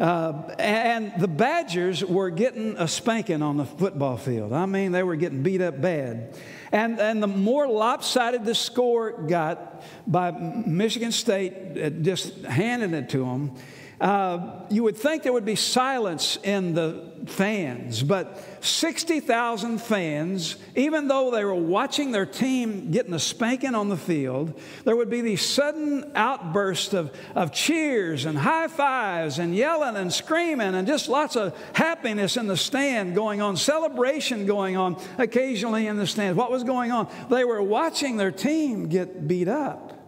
Uh, 0.00 0.54
and 0.58 1.12
the 1.18 1.28
Badgers 1.28 2.02
were 2.02 2.30
getting 2.30 2.74
a 2.78 2.88
spanking 2.88 3.42
on 3.42 3.58
the 3.58 3.66
football 3.66 4.16
field. 4.16 4.50
I 4.50 4.64
mean, 4.64 4.92
they 4.92 5.02
were 5.02 5.14
getting 5.14 5.42
beat 5.42 5.60
up 5.60 5.78
bad. 5.78 6.34
And, 6.72 6.98
and 6.98 7.22
the 7.22 7.26
more 7.26 7.68
lopsided 7.68 8.46
the 8.46 8.54
score 8.54 9.12
got 9.12 9.84
by 10.06 10.30
Michigan 10.30 11.12
State 11.12 12.02
just 12.02 12.44
handing 12.44 12.94
it 12.94 13.10
to 13.10 13.18
them, 13.18 13.54
uh, 14.00 14.64
you 14.70 14.82
would 14.82 14.96
think 14.96 15.22
there 15.22 15.32
would 15.32 15.44
be 15.44 15.56
silence 15.56 16.38
in 16.42 16.72
the 16.72 17.10
fans, 17.26 18.02
but 18.02 18.42
60,000 18.64 19.78
fans, 19.78 20.56
even 20.74 21.06
though 21.06 21.30
they 21.30 21.44
were 21.44 21.54
watching 21.54 22.10
their 22.10 22.24
team 22.24 22.90
getting 22.90 23.12
a 23.12 23.18
spanking 23.18 23.74
on 23.74 23.90
the 23.90 23.98
field, 23.98 24.58
there 24.84 24.96
would 24.96 25.10
be 25.10 25.20
these 25.20 25.44
sudden 25.44 26.12
outbursts 26.14 26.94
of, 26.94 27.14
of 27.34 27.52
cheers 27.52 28.24
and 28.24 28.38
high 28.38 28.68
fives 28.68 29.38
and 29.38 29.54
yelling 29.54 29.96
and 29.96 30.10
screaming 30.10 30.74
and 30.74 30.86
just 30.86 31.10
lots 31.10 31.36
of 31.36 31.54
happiness 31.74 32.38
in 32.38 32.46
the 32.46 32.56
stand 32.56 33.14
going 33.14 33.42
on, 33.42 33.54
celebration 33.54 34.46
going 34.46 34.78
on 34.78 34.96
occasionally 35.18 35.86
in 35.86 35.98
the 35.98 36.06
stands. 36.06 36.38
What 36.38 36.50
was 36.50 36.64
going 36.64 36.90
on? 36.90 37.06
They 37.28 37.44
were 37.44 37.62
watching 37.62 38.16
their 38.16 38.32
team 38.32 38.88
get 38.88 39.28
beat 39.28 39.48
up. 39.48 39.99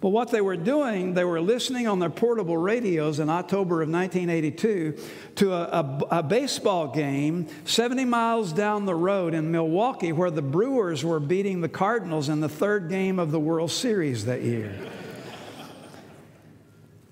But 0.00 0.10
what 0.10 0.30
they 0.30 0.40
were 0.40 0.56
doing, 0.56 1.12
they 1.12 1.24
were 1.24 1.42
listening 1.42 1.86
on 1.86 1.98
their 1.98 2.08
portable 2.08 2.56
radios 2.56 3.18
in 3.18 3.28
October 3.28 3.82
of 3.82 3.90
1982 3.90 4.96
to 5.36 5.52
a, 5.52 5.62
a, 5.62 5.98
a, 6.10 6.22
baseball 6.22 6.88
game 6.88 7.46
70 7.66 8.06
miles 8.06 8.54
down 8.54 8.86
the 8.86 8.94
road 8.94 9.34
in 9.34 9.50
Milwaukee 9.50 10.12
where 10.12 10.30
the 10.30 10.40
Brewers 10.40 11.04
were 11.04 11.20
beating 11.20 11.60
the 11.60 11.68
Cardinals 11.68 12.30
in 12.30 12.40
the 12.40 12.48
third 12.48 12.88
game 12.88 13.18
of 13.18 13.30
the 13.30 13.38
World 13.38 13.70
Series 13.70 14.24
that 14.24 14.40
year. 14.40 14.74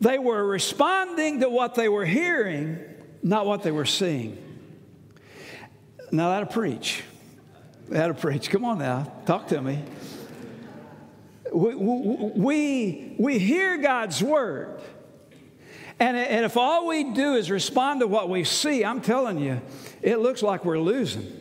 they 0.01 0.18
were 0.18 0.46
responding 0.46 1.40
to 1.40 1.51
what 1.51 1.74
they 1.74 1.90
were 1.90 2.07
hearing, 2.07 2.79
not 3.22 3.44
what 3.44 3.62
they 3.62 3.70
were 3.70 3.85
seeing. 3.85 4.38
Now, 6.11 6.31
that'll 6.31 6.48
preach. 6.48 7.03
That'll 7.90 8.16
preach. 8.16 8.48
Come 8.48 8.64
on 8.64 8.79
now, 8.79 9.12
talk 9.27 9.48
to 9.48 9.61
me 9.61 9.83
we, 11.52 11.74
we, 11.74 13.14
we 13.18 13.38
hear 13.38 13.78
God's 13.78 14.22
word. 14.22 14.80
And, 16.00 16.16
and 16.16 16.44
if 16.44 16.56
all 16.56 16.87
we 16.87 17.12
do 17.12 17.34
is 17.34 17.50
respond 17.50 18.00
to 18.00 18.06
what 18.06 18.28
we 18.28 18.44
see, 18.44 18.84
I'm 18.84 19.00
telling 19.00 19.38
you, 19.38 19.61
it 20.00 20.18
looks 20.18 20.42
like 20.42 20.64
we're 20.64 20.78
losing. 20.78 21.32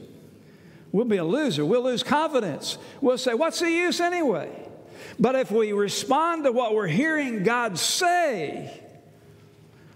We'll 0.91 1.05
be 1.05 1.17
a 1.17 1.23
loser. 1.23 1.65
We'll 1.65 1.83
lose 1.83 2.01
confidence. 2.01 2.77
We'll 3.01 3.17
say, 3.17 3.33
What's 3.33 3.59
the 3.59 3.69
use 3.69 3.99
anyway? 3.99 4.49
But 5.19 5.35
if 5.35 5.51
we 5.51 5.73
respond 5.73 6.45
to 6.45 6.51
what 6.51 6.73
we're 6.73 6.87
hearing 6.87 7.43
God 7.43 7.77
say, 7.77 8.81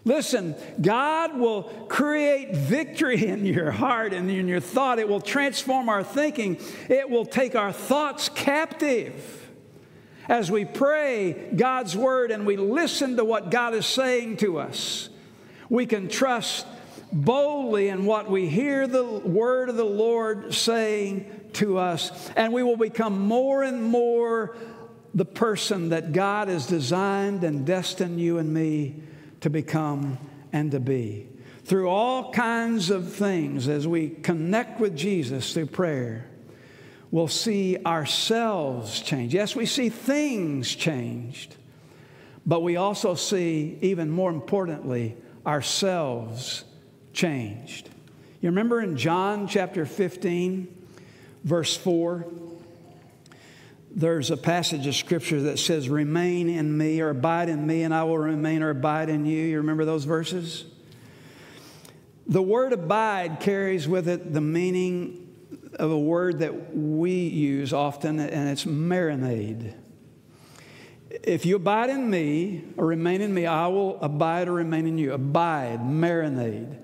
Listen, 0.04 0.56
God 0.82 1.38
will 1.38 1.63
create 1.88 2.56
victory 2.56 3.26
in 3.28 3.45
your 3.45 3.71
heart 3.71 4.13
and 4.13 4.30
in 4.30 4.47
your 4.47 4.60
thought. 4.60 5.00
It 5.00 5.08
will 5.08 5.21
transform 5.21 5.89
our 5.89 6.04
thinking. 6.04 6.60
It 6.89 7.10
will 7.10 7.26
take 7.26 7.56
our 7.56 7.71
thoughts 7.71 8.30
captive 8.30 9.41
as 10.28 10.52
we 10.52 10.66
pray 10.66 11.52
God's 11.56 11.96
word 11.96 12.32
and 12.32 12.46
we 12.46 12.58
listen 12.58 13.18
to 13.18 13.26
what 13.26 13.52
God 13.52 13.74
is 13.74 13.86
saying 13.86 14.38
to 14.38 14.60
us, 14.60 15.10
we 15.70 15.86
can 15.86 16.10
trust 16.10 16.66
boldly 17.12 17.90
in 17.90 18.06
what 18.06 18.30
we 18.30 18.48
hear 18.48 18.88
the 18.88 19.04
word 19.04 19.70
of 19.70 19.76
the 19.76 19.84
Lord 19.84 20.54
saying 20.54 21.50
to 21.54 21.78
us, 21.78 22.30
and 22.36 22.54
we 22.54 22.64
will 22.64 22.78
become 22.78 23.20
more 23.20 23.64
and 23.64 23.84
more 23.84 24.56
the 25.14 25.26
person 25.26 25.90
that 25.90 26.14
God 26.14 26.48
has 26.48 26.66
designed 26.68 27.44
and 27.44 27.66
destined 27.66 28.20
you 28.20 28.38
and 28.38 28.54
me 28.54 29.02
to 29.42 29.50
become 29.50 30.18
and 30.54 30.72
to 30.72 30.80
be. 30.80 31.28
Through 31.66 31.90
all 31.90 32.32
kinds 32.32 32.90
of 32.90 33.14
things, 33.14 33.68
as 33.68 33.88
we 33.88 34.10
connect 34.10 34.80
with 34.80 34.96
Jesus 34.96 35.54
through 35.54 35.68
prayer, 35.68 36.28
will 37.12 37.28
see 37.28 37.78
ourselves 37.86 39.02
change. 39.02 39.34
Yes, 39.34 39.56
we 39.56 39.65
see 39.65 39.89
things 39.89 40.74
changed, 40.74 41.56
but 42.45 42.62
we 42.62 42.78
also 42.78 43.15
see, 43.15 43.78
even 43.82 44.10
more 44.10 44.32
importantly, 44.32 45.17
ourselves 45.45 46.63
changed. 47.13 47.89
You 48.39 48.50
remember 48.50 48.82
in 48.82 48.95
John 48.95 49.47
chapter 49.47 49.86
15, 49.86 50.67
verse 51.43 51.76
4? 51.76 52.26
There's 53.93 54.32
a 54.32 54.38
passage 54.38 54.88
of 54.88 54.95
scripture 54.95 55.41
that 55.41 55.60
says, 55.60 55.89
Remain 55.89 56.47
in 56.47 56.78
me 56.78 57.02
or 57.02 57.10
abide 57.10 57.50
in 57.50 57.67
me, 57.67 57.84
and 57.84 57.93
I 57.93 58.06
will 58.06 58.17
remain 58.17 58.63
or 58.63 58.69
abide 58.69 59.10
in 59.10 59.26
you. 59.26 59.43
You 59.43 59.58
remember 59.58 59.84
those 59.84 60.06
verses? 60.06 60.63
The 62.26 62.41
word 62.41 62.71
abide 62.71 63.41
carries 63.41 63.89
with 63.89 64.08
it 64.08 64.32
the 64.32 64.39
meaning 64.39 65.31
of 65.76 65.92
a 65.92 66.00
word 66.00 66.40
that 66.40 66.76
we 66.76 67.12
use 67.12 67.74
often, 67.74 68.20
and 68.20 68.50
it's 68.50 68.66
marinade. 68.66 69.74
If 71.24 71.46
you 71.46 71.58
abide 71.58 71.90
in 71.90 72.10
me 72.10 72.64
or 72.78 72.86
remain 72.88 73.22
in 73.22 73.34
me, 73.34 73.46
I 73.46 73.68
will 73.68 74.00
abide 74.02 74.48
or 74.48 74.54
remain 74.54 74.88
in 74.88 74.98
you. 74.98 75.14
Abide, 75.14 75.80
marinade. 75.82 76.78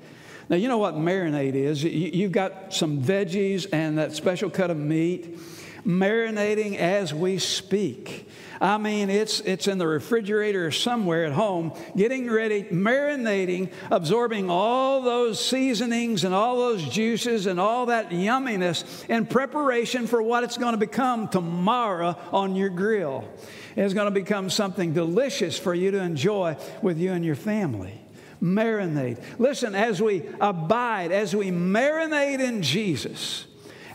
Now, 0.50 0.56
you 0.56 0.67
know 0.67 0.78
what 0.78 0.95
marinade 0.95 1.56
is. 1.56 1.84
You've 1.84 2.32
got 2.32 2.73
some 2.73 3.02
veggies 3.02 3.67
and 3.71 3.97
that 3.97 4.13
special 4.13 4.50
cut 4.50 4.69
of 4.69 4.78
meat 4.78 5.38
marinating 5.86 6.78
as 6.78 7.13
we 7.13 7.39
speak. 7.39 8.30
I 8.60 8.78
mean, 8.78 9.10
it's, 9.10 9.39
it's 9.41 9.67
in 9.67 9.78
the 9.78 9.88
refrigerator 9.88 10.72
somewhere 10.72 11.26
at 11.26 11.34
home, 11.34 11.74
getting 11.96 12.30
ready, 12.30 12.63
marinating, 12.63 13.72
absorbing 13.91 14.50
all 14.50 15.02
those 15.02 15.43
seasonings 15.43 16.24
and 16.24 16.34
all 16.34 16.58
those 16.58 16.84
juices 16.84 17.46
and 17.46 17.60
all 17.60 17.88
that 17.88 18.10
yumminess 18.10 19.08
in 19.10 19.26
preparation 19.26 20.08
for 20.08 20.22
what 20.22 20.43
it's 20.43 20.58
going 20.58 20.74
to 20.74 20.78
become 20.78 21.28
tomorrow 21.28 22.17
on 22.32 22.56
your 22.56 22.70
grill. 22.70 23.28
It's 23.76 23.93
going 23.93 24.06
to 24.06 24.20
become 24.20 24.50
something 24.50 24.93
delicious 24.93 25.58
for 25.58 25.74
you 25.74 25.91
to 25.91 26.00
enjoy 26.00 26.58
with 26.82 26.98
you 26.98 27.12
and 27.12 27.24
your 27.24 27.36
family 27.36 28.02
marinate. 28.41 29.20
Listen, 29.39 29.74
as 29.74 30.00
we 30.00 30.24
abide, 30.39 31.12
as 31.12 31.36
we 31.36 31.50
marinate 31.50 32.39
in 32.39 32.62
Jesus, 32.62 33.46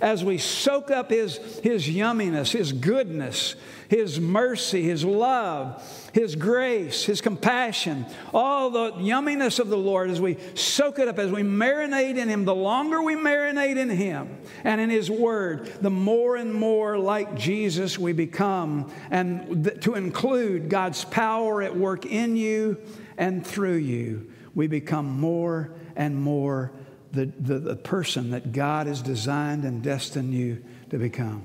as 0.02 0.22
we 0.22 0.36
soak 0.36 0.90
up 0.90 1.08
his, 1.08 1.38
his 1.60 1.88
yumminess, 1.88 2.52
his 2.52 2.72
goodness, 2.72 3.56
his 3.92 4.18
mercy, 4.18 4.84
His 4.84 5.04
love, 5.04 6.10
His 6.14 6.34
grace, 6.34 7.04
His 7.04 7.20
compassion, 7.20 8.06
all 8.32 8.70
the 8.70 8.92
yumminess 8.92 9.58
of 9.58 9.68
the 9.68 9.76
Lord 9.76 10.08
as 10.08 10.18
we 10.18 10.38
soak 10.54 10.98
it 10.98 11.08
up, 11.08 11.18
as 11.18 11.30
we 11.30 11.42
marinate 11.42 12.16
in 12.16 12.30
Him. 12.30 12.46
The 12.46 12.54
longer 12.54 13.02
we 13.02 13.16
marinate 13.16 13.76
in 13.76 13.90
Him 13.90 14.38
and 14.64 14.80
in 14.80 14.88
His 14.88 15.10
Word, 15.10 15.66
the 15.82 15.90
more 15.90 16.36
and 16.36 16.54
more 16.54 16.96
like 16.96 17.34
Jesus 17.34 17.98
we 17.98 18.14
become. 18.14 18.90
And 19.10 19.62
th- 19.64 19.80
to 19.80 19.94
include 19.94 20.70
God's 20.70 21.04
power 21.04 21.60
at 21.60 21.76
work 21.76 22.06
in 22.06 22.34
you 22.34 22.78
and 23.18 23.46
through 23.46 23.76
you, 23.76 24.32
we 24.54 24.68
become 24.68 25.04
more 25.04 25.70
and 25.96 26.16
more 26.16 26.72
the, 27.12 27.26
the, 27.26 27.58
the 27.58 27.76
person 27.76 28.30
that 28.30 28.52
God 28.52 28.86
has 28.86 29.02
designed 29.02 29.64
and 29.64 29.82
destined 29.82 30.34
you 30.34 30.64
to 30.90 30.98
become. 30.98 31.42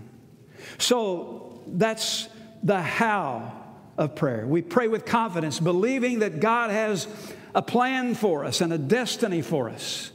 So 0.78 1.62
that's 1.68 2.30
the 2.64 2.82
how 2.82 3.54
of 3.98 4.16
prayer. 4.16 4.46
We 4.48 4.62
pray 4.62 4.88
with 4.88 5.06
confidence, 5.06 5.60
believing 5.60 6.20
that 6.20 6.40
God 6.40 6.70
has 6.72 7.08
a 7.54 7.62
plan 7.62 8.16
for 8.16 8.46
us 8.46 8.62
and 8.62 8.72
a 8.72 8.78
destiny 8.78 9.42
for 9.42 9.70
us. 9.70 10.12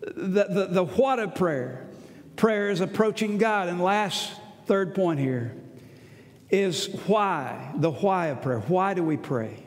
The, 0.00 0.46
the, 0.48 0.68
the 0.70 0.84
what 0.84 1.18
of 1.18 1.34
prayer? 1.34 1.86
Prayer 2.36 2.70
is 2.70 2.80
approaching 2.80 3.38
God. 3.38 3.68
And 3.68 3.80
last, 3.80 4.32
third 4.66 4.94
point 4.94 5.20
here 5.20 5.54
is 6.50 6.86
why, 7.06 7.72
the 7.76 7.90
why 7.90 8.28
of 8.28 8.42
prayer. 8.42 8.60
Why 8.60 8.94
do 8.94 9.02
we 9.02 9.16
pray? 9.16 9.64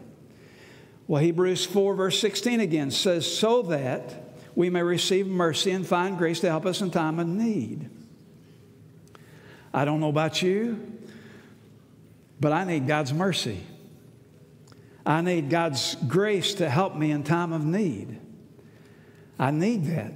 Well, 1.07 1.21
Hebrews 1.21 1.65
4, 1.65 1.95
verse 1.95 2.19
16 2.19 2.59
again 2.59 2.91
says, 2.91 3.31
so 3.31 3.63
that 3.63 4.22
we 4.55 4.69
may 4.69 4.83
receive 4.83 5.27
mercy 5.27 5.71
and 5.71 5.85
find 5.85 6.17
grace 6.17 6.39
to 6.41 6.49
help 6.49 6.65
us 6.65 6.81
in 6.81 6.91
time 6.91 7.19
of 7.19 7.27
need. 7.27 7.89
I 9.73 9.85
don't 9.85 9.99
know 9.99 10.09
about 10.09 10.41
you, 10.41 10.79
but 12.39 12.51
I 12.51 12.63
need 12.63 12.87
God's 12.87 13.13
mercy. 13.13 13.59
I 15.05 15.21
need 15.21 15.49
God's 15.49 15.95
grace 16.07 16.55
to 16.55 16.69
help 16.69 16.95
me 16.95 17.11
in 17.11 17.23
time 17.23 17.51
of 17.51 17.65
need. 17.65 18.19
I 19.39 19.51
need 19.51 19.85
that. 19.85 20.13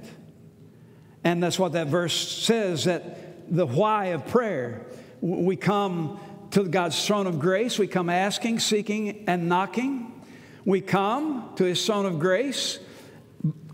And 1.24 1.42
that's 1.42 1.58
what 1.58 1.72
that 1.72 1.88
verse 1.88 2.14
says 2.16 2.84
that 2.84 3.54
the 3.54 3.66
why 3.66 4.06
of 4.06 4.26
prayer. 4.28 4.86
We 5.20 5.56
come 5.56 6.20
to 6.52 6.64
God's 6.64 7.04
throne 7.04 7.26
of 7.26 7.40
grace, 7.40 7.78
we 7.78 7.88
come 7.88 8.08
asking, 8.08 8.60
seeking, 8.60 9.24
and 9.26 9.48
knocking. 9.48 10.12
We 10.64 10.80
come 10.80 11.52
to 11.56 11.64
His 11.64 11.84
throne 11.84 12.06
of 12.06 12.18
grace 12.18 12.78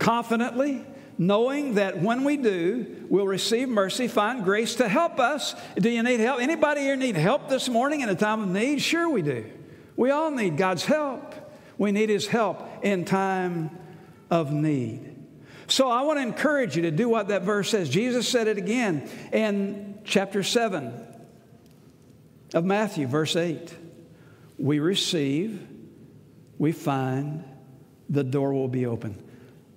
confidently, 0.04 0.84
knowing 1.16 1.76
that 1.76 2.02
when 2.02 2.24
we 2.24 2.36
do, 2.36 3.06
we'll 3.08 3.26
receive 3.26 3.70
mercy, 3.70 4.06
find 4.06 4.44
grace 4.44 4.74
to 4.74 4.86
help 4.86 5.18
us. 5.18 5.54
Do 5.78 5.88
you 5.88 6.02
need 6.02 6.20
help? 6.20 6.42
Anybody 6.42 6.82
here 6.82 6.94
need 6.94 7.16
help 7.16 7.48
this 7.48 7.70
morning 7.70 8.02
in 8.02 8.10
a 8.10 8.14
time 8.14 8.42
of 8.42 8.48
need? 8.50 8.82
Sure, 8.82 9.08
we 9.08 9.22
do. 9.22 9.50
We 9.96 10.10
all 10.10 10.30
need 10.30 10.58
God's 10.58 10.84
help. 10.84 11.34
We 11.78 11.90
need 11.90 12.10
His 12.10 12.26
help 12.26 12.84
in 12.84 13.06
time 13.06 13.70
of 14.28 14.52
need. 14.52 15.16
So 15.68 15.88
I 15.88 16.02
want 16.02 16.18
to 16.18 16.22
encourage 16.22 16.76
you 16.76 16.82
to 16.82 16.90
do 16.90 17.08
what 17.08 17.28
that 17.28 17.40
verse 17.40 17.70
says. 17.70 17.88
Jesus 17.88 18.28
said 18.28 18.46
it 18.46 18.58
again 18.58 19.08
in 19.32 20.00
chapter 20.04 20.42
7 20.42 21.02
of 22.52 22.66
Matthew, 22.66 23.06
verse 23.06 23.36
8. 23.36 23.74
We 24.58 24.80
receive, 24.80 25.66
we 26.58 26.72
find, 26.72 27.42
the 28.10 28.22
door 28.22 28.52
will 28.52 28.68
be 28.68 28.84
open. 28.84 29.22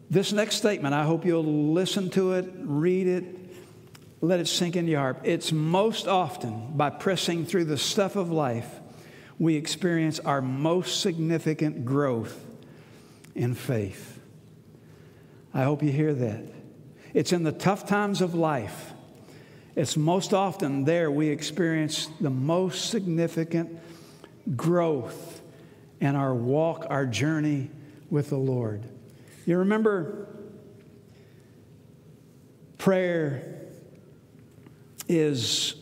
This 0.09 0.31
next 0.31 0.55
statement, 0.55 0.93
I 0.93 1.03
hope 1.03 1.25
you'll 1.25 1.73
listen 1.73 2.09
to 2.11 2.33
it, 2.33 2.49
read 2.59 3.07
it, 3.07 3.25
let 4.21 4.39
it 4.39 4.47
sink 4.47 4.75
into 4.75 4.91
your 4.91 5.01
heart. 5.01 5.19
It's 5.23 5.51
most 5.51 6.07
often 6.07 6.77
by 6.77 6.89
pressing 6.89 7.45
through 7.45 7.65
the 7.65 7.77
stuff 7.77 8.15
of 8.15 8.31
life 8.31 8.69
we 9.39 9.55
experience 9.55 10.19
our 10.19 10.41
most 10.41 11.01
significant 11.01 11.85
growth 11.85 12.43
in 13.35 13.53
faith. 13.53 14.19
I 15.53 15.63
hope 15.63 15.83
you 15.83 15.91
hear 15.91 16.13
that. 16.13 16.43
It's 17.13 17.33
in 17.33 17.43
the 17.43 17.51
tough 17.51 17.85
times 17.87 18.21
of 18.21 18.33
life. 18.33 18.93
It's 19.75 19.95
most 19.95 20.33
often 20.33 20.85
there 20.85 21.11
we 21.11 21.27
experience 21.27 22.09
the 22.19 22.29
most 22.29 22.89
significant 22.89 23.79
growth 24.55 25.41
in 25.99 26.15
our 26.15 26.33
walk, 26.33 26.87
our 26.89 27.05
journey 27.05 27.69
with 28.09 28.29
the 28.29 28.37
Lord. 28.37 28.83
You 29.47 29.59
remember 29.59 30.27
prayer 32.77 33.61
is 35.07 35.73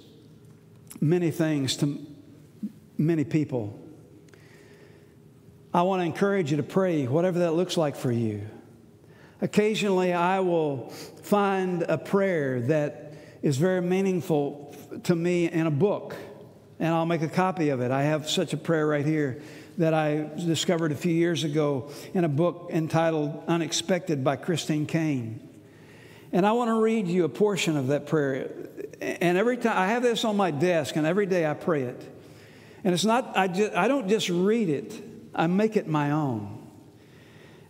many 1.01 1.31
things 1.31 1.75
to 1.77 1.97
many 2.95 3.23
people. 3.23 3.79
I 5.73 5.81
want 5.81 6.01
to 6.01 6.05
encourage 6.05 6.51
you 6.51 6.57
to 6.57 6.63
pray, 6.63 7.07
whatever 7.07 7.39
that 7.39 7.53
looks 7.53 7.75
like 7.75 7.95
for 7.95 8.11
you. 8.11 8.43
Occasionally, 9.41 10.13
I 10.13 10.41
will 10.41 10.91
find 11.23 11.81
a 11.81 11.97
prayer 11.97 12.61
that 12.67 13.15
is 13.41 13.57
very 13.57 13.81
meaningful 13.81 14.75
to 15.05 15.15
me 15.15 15.49
in 15.49 15.65
a 15.65 15.71
book, 15.71 16.15
and 16.79 16.93
I'll 16.93 17.07
make 17.07 17.23
a 17.23 17.27
copy 17.27 17.69
of 17.69 17.81
it. 17.81 17.89
I 17.89 18.03
have 18.03 18.29
such 18.29 18.53
a 18.53 18.57
prayer 18.57 18.85
right 18.85 19.03
here 19.05 19.41
that 19.77 19.93
I 19.93 20.29
discovered 20.37 20.91
a 20.91 20.95
few 20.95 21.13
years 21.13 21.43
ago 21.43 21.89
in 22.13 22.23
a 22.23 22.29
book 22.29 22.69
entitled 22.71 23.43
Unexpected 23.47 24.23
by 24.23 24.35
Christine 24.37 24.85
Caine. 24.85 25.47
And 26.31 26.45
I 26.45 26.53
want 26.53 26.69
to 26.69 26.79
read 26.79 27.07
you 27.07 27.25
a 27.25 27.29
portion 27.29 27.77
of 27.77 27.87
that 27.87 28.07
prayer. 28.07 28.51
And 29.01 29.37
every 29.37 29.57
time 29.57 29.77
I 29.77 29.87
have 29.87 30.03
this 30.03 30.23
on 30.25 30.37
my 30.37 30.51
desk, 30.51 30.95
and 30.95 31.05
every 31.05 31.25
day 31.25 31.45
I 31.45 31.53
pray 31.53 31.83
it. 31.83 32.13
And 32.83 32.93
it's 32.93 33.05
not, 33.05 33.37
I, 33.37 33.47
just, 33.47 33.73
I 33.73 33.87
don't 33.87 34.07
just 34.07 34.29
read 34.29 34.69
it, 34.69 34.93
I 35.33 35.47
make 35.47 35.75
it 35.75 35.87
my 35.87 36.11
own. 36.11 36.51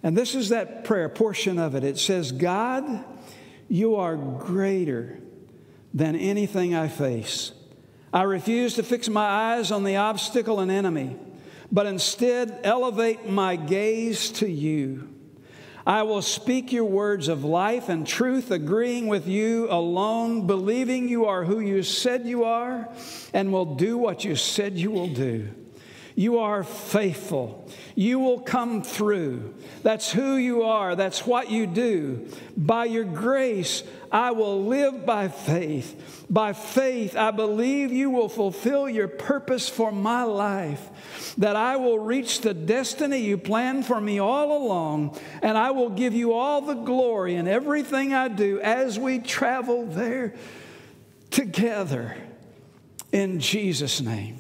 And 0.04 0.16
this 0.16 0.36
is 0.36 0.50
that 0.50 0.84
prayer, 0.84 1.10
portion 1.10 1.58
of 1.58 1.74
it. 1.74 1.84
It 1.84 1.98
says, 1.98 2.32
God, 2.32 3.04
you 3.68 3.96
are 3.96 4.16
greater 4.16 5.20
than 5.94 6.16
anything 6.16 6.76
I 6.76 6.88
face. 6.88 7.52
I 8.14 8.24
refuse 8.24 8.76
to 8.76 8.84
fix 8.84 9.10
my 9.10 9.26
eyes 9.26 9.72
on 9.72 9.84
the 9.84 9.96
obstacle 9.96 10.60
and 10.60 10.70
enemy 10.70 11.18
but 11.76 11.86
instead 11.86 12.62
elevate 12.64 13.28
my 13.28 13.58
gaze 13.58 14.32
to 14.32 14.50
you. 14.50 15.10
I 15.86 16.04
will 16.04 16.22
speak 16.22 16.72
your 16.72 16.86
words 16.86 17.28
of 17.28 17.44
life 17.44 17.90
and 17.90 18.08
truth, 18.08 18.50
agreeing 18.50 19.08
with 19.08 19.28
you 19.28 19.68
alone, 19.70 20.48
believing 20.48 21.10
you 21.10 21.26
are 21.26 21.44
who 21.44 21.60
you 21.60 21.84
said 21.84 22.26
you 22.26 22.46
are, 22.46 22.88
and 23.34 23.52
will 23.52 23.76
do 23.76 23.98
what 23.98 24.24
you 24.24 24.38
said 24.38 24.78
you 24.78 24.90
will 24.90 25.14
do. 25.14 25.50
You 26.18 26.40
are 26.40 26.64
faithful. 26.64 27.70
You 27.94 28.20
will 28.20 28.40
come 28.40 28.84
through. 28.84 29.54
That's 29.84 30.10
who 30.10 30.38
you 30.38 30.64
are. 30.64 30.96
That's 30.96 31.28
what 31.28 31.52
you 31.52 31.68
do. 31.68 32.30
By 32.56 32.86
your 32.86 33.04
grace, 33.04 33.84
I 34.10 34.32
will 34.32 34.64
live 34.64 35.06
by 35.06 35.28
faith. 35.28 36.26
By 36.30 36.54
faith, 36.54 37.18
I 37.18 37.32
believe 37.32 37.92
you 37.92 38.10
will 38.10 38.30
fulfill 38.30 38.88
your 38.88 39.10
purpose 39.10 39.68
for 39.68 39.92
my 39.92 40.24
life, 40.24 41.36
that 41.38 41.58
I 41.58 41.76
will 41.76 42.00
reach 42.00 42.40
the 42.42 42.54
destiny 42.54 43.20
you 43.20 43.38
planned 43.38 43.86
for 43.86 44.00
me 44.00 44.20
all 44.20 44.56
along, 44.56 45.20
and 45.42 45.58
I 45.58 45.72
will 45.72 45.90
give 45.90 46.14
you 46.14 46.32
all 46.32 46.62
the 46.62 46.76
glory 46.76 47.36
in 47.36 47.46
everything 47.46 48.14
I 48.14 48.30
do 48.30 48.62
as 48.62 48.98
we 48.98 49.20
travel 49.20 49.86
there 49.86 50.34
together. 51.30 52.16
In 53.12 53.42
Jesus' 53.42 54.00
name, 54.00 54.40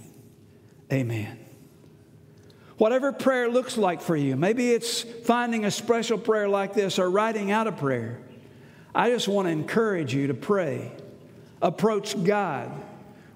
amen. 0.92 1.45
Whatever 2.78 3.12
prayer 3.12 3.48
looks 3.48 3.78
like 3.78 4.02
for 4.02 4.16
you, 4.16 4.36
maybe 4.36 4.72
it's 4.72 5.02
finding 5.02 5.66
a 5.66 5.72
special 5.72 6.18
prayer 6.18 6.50
like 6.50 6.74
this 6.74 7.00
or 7.00 7.10
writing 7.10 7.52
out 7.52 7.68
a 7.68 7.72
prayer. 7.72 8.20
I 8.94 9.10
just 9.10 9.28
want 9.28 9.48
to 9.48 9.52
encourage 9.52 10.14
you 10.14 10.28
to 10.28 10.34
pray. 10.34 10.92
Approach 11.62 12.22
God 12.24 12.72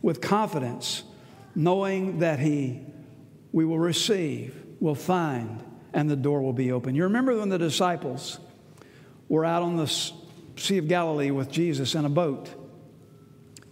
with 0.02 0.21
confidence, 0.21 1.04
knowing 1.56 2.19
that 2.19 2.39
He 2.39 2.86
we 3.52 3.65
will 3.65 3.80
receive, 3.80 4.56
will 4.80 4.95
find, 4.95 5.63
and 5.93 6.10
the 6.10 6.15
door 6.15 6.41
will 6.41 6.54
be 6.54 6.71
open. 6.71 6.95
You 6.95 7.04
remember 7.04 7.38
when 7.38 7.49
the 7.49 7.58
disciples 7.58 8.39
were 9.28 9.45
out 9.45 9.63
on 9.63 9.75
the 9.75 9.88
Sea 9.88 10.78
of 10.78 10.88
Galilee 10.88 11.32
with 11.32 11.49
Jesus 11.52 11.95
in 11.95 12.06
a 12.06 12.10
boat? 12.10 12.49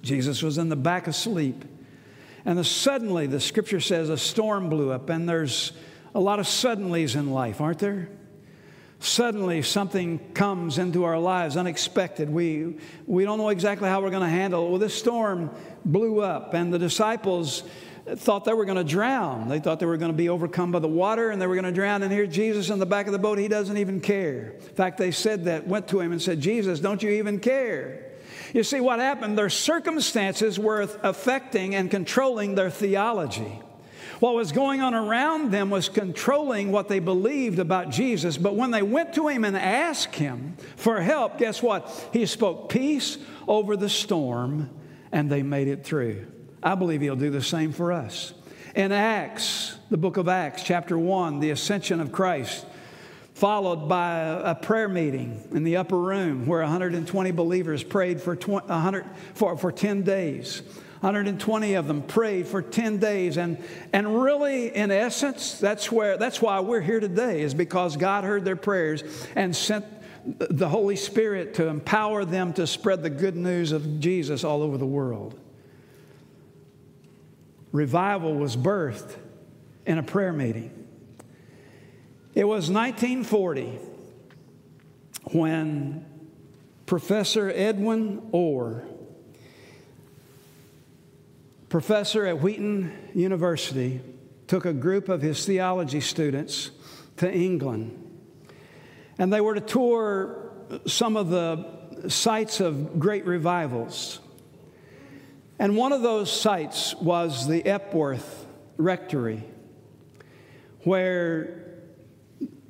Jesus 0.01 0.41
was 0.41 0.57
in 0.57 0.69
the 0.69 0.75
back 0.75 1.07
asleep. 1.07 1.63
And 2.47 2.57
the, 2.57 2.63
suddenly, 2.63 3.27
the 3.27 3.41
scripture 3.41 3.81
says, 3.81 4.07
a 4.07 4.17
storm 4.17 4.69
blew 4.69 4.89
up, 4.89 5.09
and 5.09 5.27
there's 5.27 5.73
a 6.15 6.19
lot 6.21 6.39
of 6.39 6.45
suddenlies 6.45 7.17
in 7.17 7.29
life, 7.29 7.59
aren't 7.59 7.79
there? 7.79 8.07
Suddenly, 8.99 9.63
something 9.63 10.19
comes 10.33 10.77
into 10.77 11.03
our 11.03 11.19
lives 11.19 11.57
unexpected. 11.57 12.29
We, 12.29 12.77
we 13.05 13.25
don't 13.25 13.37
know 13.37 13.49
exactly 13.49 13.89
how 13.89 14.01
we're 14.01 14.11
going 14.11 14.23
to 14.23 14.29
handle 14.29 14.65
it. 14.65 14.69
Well, 14.69 14.79
this 14.79 14.93
storm 14.93 15.51
blew 15.83 16.21
up, 16.21 16.53
and 16.53 16.73
the 16.73 16.79
disciples 16.79 17.63
thought 18.15 18.45
they 18.45 18.53
were 18.53 18.63
going 18.63 18.77
to 18.77 18.85
drown. 18.85 19.49
They 19.49 19.59
thought 19.59 19.81
they 19.81 19.85
were 19.85 19.97
going 19.97 20.13
to 20.13 20.17
be 20.17 20.29
overcome 20.29 20.71
by 20.71 20.79
the 20.79 20.87
water 20.87 21.31
and 21.31 21.41
they 21.41 21.47
were 21.47 21.55
going 21.55 21.65
to 21.65 21.73
drown. 21.73 22.03
And 22.03 22.13
here, 22.13 22.25
Jesus 22.25 22.69
in 22.69 22.79
the 22.79 22.85
back 22.85 23.07
of 23.07 23.11
the 23.11 23.19
boat, 23.19 23.37
he 23.37 23.49
doesn't 23.49 23.75
even 23.75 23.99
care. 23.99 24.51
In 24.51 24.75
fact, 24.75 24.97
they 24.97 25.11
said 25.11 25.43
that, 25.43 25.67
went 25.67 25.89
to 25.89 25.99
him 25.99 26.13
and 26.13 26.21
said, 26.21 26.39
Jesus, 26.39 26.79
don't 26.79 27.03
you 27.03 27.09
even 27.09 27.41
care? 27.41 28.06
You 28.53 28.63
see, 28.63 28.79
what 28.79 28.99
happened, 28.99 29.37
their 29.37 29.49
circumstances 29.49 30.59
were 30.59 30.81
affecting 31.03 31.75
and 31.75 31.91
controlling 31.91 32.55
their 32.55 32.69
theology. 32.69 33.61
What 34.19 34.33
was 34.33 34.51
going 34.51 34.81
on 34.81 34.95
around 34.95 35.51
them 35.51 35.69
was 35.69 35.89
controlling 35.89 36.71
what 36.71 36.87
they 36.87 36.99
believed 36.99 37.59
about 37.59 37.89
Jesus. 37.89 38.37
But 38.37 38.55
when 38.55 38.71
they 38.71 38.81
went 38.81 39.13
to 39.13 39.27
him 39.27 39.43
and 39.43 39.55
asked 39.55 40.15
him 40.15 40.57
for 40.75 40.99
help, 40.99 41.37
guess 41.37 41.61
what? 41.61 42.09
He 42.11 42.25
spoke 42.25 42.69
peace 42.69 43.17
over 43.47 43.77
the 43.77 43.89
storm 43.89 44.71
and 45.11 45.29
they 45.29 45.43
made 45.43 45.67
it 45.67 45.83
through. 45.83 46.25
I 46.63 46.75
believe 46.75 47.01
he'll 47.01 47.15
do 47.15 47.29
the 47.29 47.43
same 47.43 47.71
for 47.71 47.91
us. 47.91 48.33
In 48.75 48.91
Acts, 48.91 49.77
the 49.89 49.97
book 49.97 50.17
of 50.17 50.27
Acts, 50.27 50.63
chapter 50.63 50.97
1, 50.97 51.39
the 51.39 51.51
ascension 51.51 51.99
of 51.99 52.11
Christ, 52.11 52.65
followed 53.37 53.87
by 53.87 54.17
a, 54.17 54.55
prayer 54.55 54.89
meeting 54.89 55.47
in 55.51 55.63
the 55.63 55.77
upper 55.77 55.97
room 55.97 56.47
where 56.47 56.61
120 56.61 57.29
believers 57.29 57.83
prayed 57.83 58.19
for, 58.19 58.35
20, 58.35 58.65
100, 58.67 59.05
for, 59.35 59.55
for 59.55 59.71
10 59.71 60.01
days. 60.01 60.63
120 61.01 61.75
of 61.75 61.87
them 61.87 62.01
prayed 62.01 62.47
for 62.47 62.63
10 62.63 62.97
days. 62.97 63.37
And, 63.37 63.63
and 63.93 64.23
really, 64.23 64.75
in 64.75 64.89
essence, 64.89 65.59
that's, 65.59 65.91
where, 65.91 66.17
that's 66.17 66.41
why 66.41 66.61
we're 66.61 66.81
here 66.81 66.99
today, 66.99 67.41
is 67.41 67.53
because 67.53 67.95
God 67.95 68.23
heard 68.23 68.43
their 68.43 68.55
prayers 68.55 69.03
and 69.35 69.55
sent 69.55 69.85
the 70.25 70.67
Holy 70.67 70.95
Spirit 70.95 71.53
to 71.53 71.67
empower 71.67 72.25
them 72.25 72.53
to 72.53 72.65
spread 72.65 73.03
the 73.03 73.11
good 73.11 73.35
news 73.35 73.71
of 73.71 73.99
Jesus 73.99 74.43
all 74.43 74.63
over 74.63 74.79
the 74.79 74.85
world. 74.87 75.39
Revival 77.71 78.33
was 78.33 78.57
birthed 78.57 79.15
in 79.85 79.99
a 79.99 80.03
prayer 80.03 80.33
meeting. 80.33 80.76
It 82.35 82.43
was 82.43 82.69
1940 82.69 83.79
when 85.31 86.05
Professor 86.85 87.49
Edwin 87.49 88.29
Orr 88.31 88.83
professor 91.69 92.25
at 92.25 92.41
Wheaton 92.41 93.09
University 93.13 93.99
took 94.47 94.65
a 94.65 94.73
group 94.73 95.09
of 95.09 95.21
his 95.21 95.45
theology 95.45 95.99
students 95.99 96.71
to 97.17 97.31
England. 97.31 98.03
And 99.19 99.33
they 99.33 99.41
were 99.41 99.55
to 99.55 99.61
tour 99.61 100.51
some 100.85 101.17
of 101.17 101.29
the 101.29 101.65
sites 102.07 102.59
of 102.59 102.99
great 102.99 103.25
revivals. 103.25 104.19
And 105.59 105.75
one 105.75 105.91
of 105.91 106.01
those 106.03 106.31
sites 106.31 106.95
was 106.95 107.47
the 107.47 107.65
Epworth 107.65 108.45
Rectory, 108.77 109.43
where 110.83 111.66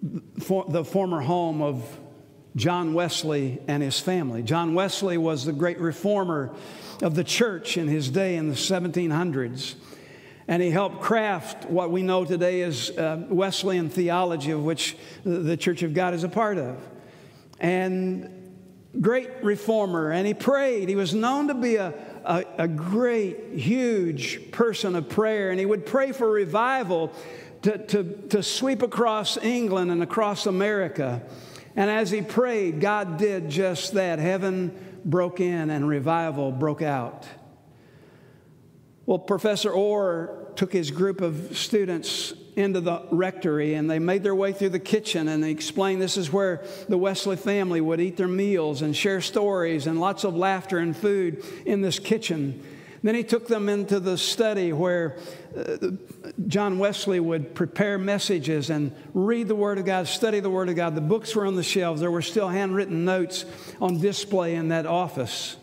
the 0.01 0.83
former 0.85 1.21
home 1.21 1.61
of 1.61 1.99
John 2.55 2.93
Wesley 2.93 3.59
and 3.67 3.83
his 3.83 3.99
family. 3.99 4.41
John 4.41 4.73
Wesley 4.73 5.17
was 5.17 5.45
the 5.45 5.53
great 5.53 5.79
reformer 5.79 6.53
of 7.01 7.15
the 7.15 7.23
church 7.23 7.77
in 7.77 7.87
his 7.87 8.09
day 8.09 8.35
in 8.35 8.49
the 8.49 8.55
1700s. 8.55 9.75
And 10.47 10.63
he 10.63 10.71
helped 10.71 11.01
craft 11.01 11.65
what 11.65 11.91
we 11.91 12.01
know 12.01 12.25
today 12.25 12.61
as 12.61 12.89
uh, 12.91 13.25
Wesleyan 13.29 13.89
theology, 13.89 14.51
of 14.51 14.63
which 14.63 14.95
the 15.23 15.57
Church 15.57 15.83
of 15.83 15.93
God 15.93 16.13
is 16.13 16.23
a 16.23 16.29
part 16.29 16.57
of. 16.57 16.81
And 17.59 18.37
great 18.99 19.29
reformer, 19.43 20.11
and 20.11 20.25
he 20.25 20.33
prayed. 20.33 20.89
He 20.89 20.95
was 20.95 21.13
known 21.13 21.49
to 21.49 21.53
be 21.53 21.75
a, 21.75 21.93
a, 22.23 22.45
a 22.59 22.67
great, 22.67 23.53
huge 23.53 24.51
person 24.51 24.95
of 24.95 25.09
prayer, 25.09 25.51
and 25.51 25.59
he 25.59 25.65
would 25.65 25.85
pray 25.85 26.11
for 26.11 26.29
revival 26.29 27.11
to, 27.63 27.77
to, 27.87 28.03
to 28.29 28.43
sweep 28.43 28.81
across 28.81 29.37
England 29.37 29.91
and 29.91 30.03
across 30.03 30.45
America. 30.45 31.21
And 31.75 31.89
as 31.89 32.09
he 32.11 32.21
prayed, 32.21 32.81
God 32.81 33.17
did 33.17 33.49
just 33.49 33.93
that. 33.93 34.19
Heaven 34.19 34.99
broke 35.05 35.39
in 35.39 35.69
and 35.69 35.87
revival 35.87 36.51
broke 36.51 36.81
out. 36.81 37.25
Well, 39.05 39.19
Professor 39.19 39.71
Orr 39.71 40.51
took 40.55 40.73
his 40.73 40.91
group 40.91 41.21
of 41.21 41.57
students 41.57 42.33
into 42.57 42.81
the 42.81 43.03
rectory 43.11 43.75
and 43.75 43.89
they 43.89 43.99
made 43.99 44.23
their 44.23 44.35
way 44.35 44.51
through 44.51 44.69
the 44.69 44.79
kitchen 44.79 45.27
and 45.27 45.43
they 45.43 45.51
explained 45.51 46.01
this 46.01 46.17
is 46.17 46.33
where 46.33 46.65
the 46.89 46.97
Wesley 46.97 47.35
family 47.35 47.79
would 47.79 48.01
eat 48.01 48.17
their 48.17 48.27
meals 48.27 48.81
and 48.81 48.95
share 48.95 49.21
stories 49.21 49.85
and 49.85 50.01
lots 50.01 50.23
of 50.25 50.35
laughter 50.35 50.79
and 50.79 50.97
food 50.97 51.45
in 51.65 51.81
this 51.81 51.99
kitchen. 51.99 52.61
Then 53.03 53.15
he 53.15 53.23
took 53.23 53.47
them 53.47 53.69
into 53.69 53.99
the 53.99 54.17
study 54.17 54.73
where 54.73 55.17
uh, 55.55 55.91
John 56.47 56.79
Wesley 56.79 57.19
would 57.19 57.53
prepare 57.53 57.97
messages 57.97 58.69
and 58.69 58.93
read 59.13 59.47
the 59.47 59.55
Word 59.55 59.77
of 59.77 59.85
God, 59.85 60.07
study 60.07 60.39
the 60.39 60.49
Word 60.49 60.69
of 60.69 60.75
God. 60.75 60.95
The 60.95 61.01
books 61.01 61.35
were 61.35 61.45
on 61.45 61.55
the 61.55 61.63
shelves. 61.63 62.01
There 62.01 62.11
were 62.11 62.21
still 62.21 62.49
handwritten 62.49 63.05
notes 63.05 63.45
on 63.79 63.99
display 63.99 64.55
in 64.55 64.69
that 64.69 64.85
office. 64.85 65.57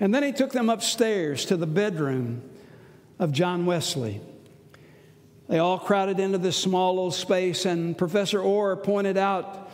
And 0.00 0.14
then 0.14 0.22
he 0.22 0.32
took 0.32 0.52
them 0.52 0.68
upstairs 0.68 1.44
to 1.46 1.56
the 1.56 1.66
bedroom 1.66 2.42
of 3.18 3.32
John 3.32 3.64
Wesley. 3.64 4.20
They 5.48 5.58
all 5.58 5.78
crowded 5.78 6.18
into 6.18 6.38
this 6.38 6.56
small 6.56 6.94
little 6.96 7.12
space, 7.12 7.64
and 7.64 7.96
Professor 7.96 8.40
Orr 8.40 8.76
pointed 8.76 9.16
out 9.16 9.70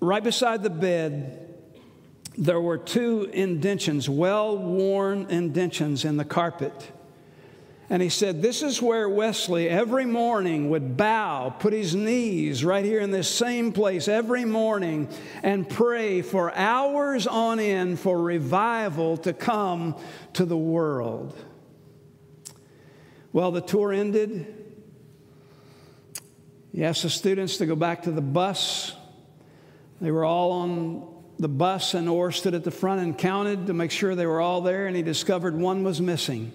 right 0.00 0.22
beside 0.22 0.62
the 0.62 0.70
bed 0.70 1.49
there 2.36 2.60
were 2.60 2.78
two 2.78 3.28
indentions, 3.32 4.08
well 4.08 4.56
worn 4.56 5.26
indentions 5.30 6.04
in 6.04 6.16
the 6.16 6.24
carpet. 6.24 6.92
And 7.92 8.00
he 8.00 8.08
said, 8.08 8.40
This 8.40 8.62
is 8.62 8.80
where 8.80 9.08
Wesley 9.08 9.68
every 9.68 10.06
morning 10.06 10.70
would 10.70 10.96
bow, 10.96 11.50
put 11.58 11.72
his 11.72 11.92
knees 11.92 12.64
right 12.64 12.84
here 12.84 13.00
in 13.00 13.10
this 13.10 13.28
same 13.28 13.72
place 13.72 14.06
every 14.06 14.44
morning, 14.44 15.08
and 15.42 15.68
pray 15.68 16.22
for 16.22 16.54
hours 16.54 17.26
on 17.26 17.58
end 17.58 17.98
for 17.98 18.22
revival 18.22 19.16
to 19.18 19.32
come 19.32 19.96
to 20.34 20.44
the 20.44 20.56
world. 20.56 21.36
Well, 23.32 23.50
the 23.50 23.60
tour 23.60 23.92
ended. 23.92 24.54
He 26.72 26.84
asked 26.84 27.02
the 27.02 27.10
students 27.10 27.56
to 27.56 27.66
go 27.66 27.74
back 27.74 28.04
to 28.04 28.12
the 28.12 28.22
bus. 28.22 28.94
They 30.00 30.12
were 30.12 30.24
all 30.24 30.52
on 30.52 31.09
the 31.40 31.48
bus, 31.48 31.94
and 31.94 32.06
Orr 32.06 32.30
stood 32.32 32.54
at 32.54 32.64
the 32.64 32.70
front 32.70 33.00
and 33.00 33.16
counted 33.16 33.66
to 33.68 33.72
make 33.72 33.90
sure 33.90 34.14
they 34.14 34.26
were 34.26 34.42
all 34.42 34.60
there, 34.60 34.86
and 34.86 34.94
he 34.94 35.02
discovered 35.02 35.56
one 35.56 35.82
was 35.82 35.98
missing. 35.98 36.52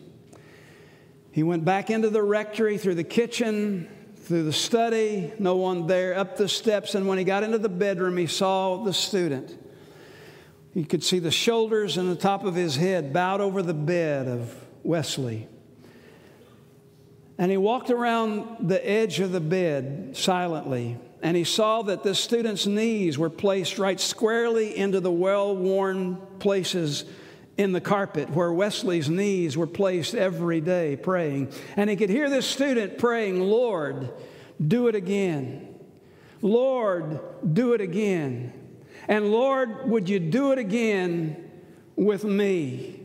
He 1.31 1.41
went 1.41 1.65
back 1.65 1.89
into 1.89 2.11
the 2.11 2.21
rectory 2.21 2.77
through 2.77 2.95
the 2.95 3.03
kitchen, 3.03 3.89
through 4.15 4.43
the 4.43 4.53
study, 4.53 5.33
no 5.39 5.55
one 5.55 5.87
there, 5.87 6.15
up 6.15 6.37
the 6.37 6.47
steps, 6.47 6.93
and 6.93 7.07
when 7.07 7.17
he 7.17 7.23
got 7.23 7.41
into 7.41 7.57
the 7.57 7.67
bedroom, 7.67 8.15
he 8.15 8.27
saw 8.27 8.83
the 8.83 8.93
student. 8.93 9.57
He 10.75 10.85
could 10.85 11.03
see 11.03 11.17
the 11.17 11.31
shoulders 11.31 11.97
and 11.97 12.11
the 12.11 12.15
top 12.15 12.43
of 12.43 12.53
his 12.53 12.75
head 12.75 13.11
bowed 13.11 13.41
over 13.41 13.63
the 13.63 13.73
bed 13.73 14.27
of 14.27 14.53
Wesley. 14.83 15.47
And 17.39 17.49
he 17.49 17.57
walked 17.57 17.89
around 17.89 18.69
the 18.69 18.87
edge 18.87 19.19
of 19.19 19.31
the 19.31 19.41
bed 19.41 20.15
silently 20.15 20.97
and 21.25 21.35
he 21.35 21.43
saw 21.43 21.81
that 21.81 22.03
this 22.03 22.19
student's 22.19 22.67
knees 22.67 23.17
were 23.17 23.31
placed 23.31 23.79
right 23.79 23.99
squarely 23.99 24.77
into 24.77 24.99
the 24.99 25.11
well 25.11 25.55
worn 25.55 26.17
places 26.37 27.03
in 27.57 27.71
the 27.71 27.81
carpet 27.81 28.29
where 28.29 28.53
Wesley's 28.53 29.09
knees 29.09 29.57
were 29.57 29.65
placed 29.65 30.13
every 30.13 30.61
day 30.61 30.95
praying. 30.95 31.51
And 31.77 31.89
he 31.89 31.95
could 31.95 32.11
hear 32.11 32.29
this 32.29 32.45
student 32.45 32.99
praying, 32.99 33.41
Lord, 33.41 34.13
do 34.67 34.87
it 34.87 34.93
again. 34.93 35.73
Lord, 36.43 37.19
do 37.55 37.73
it 37.73 37.81
again. 37.81 38.53
And 39.07 39.31
Lord, 39.31 39.89
would 39.89 40.07
you 40.07 40.19
do 40.19 40.51
it 40.51 40.59
again 40.59 41.49
with 41.95 42.23
me? 42.23 43.01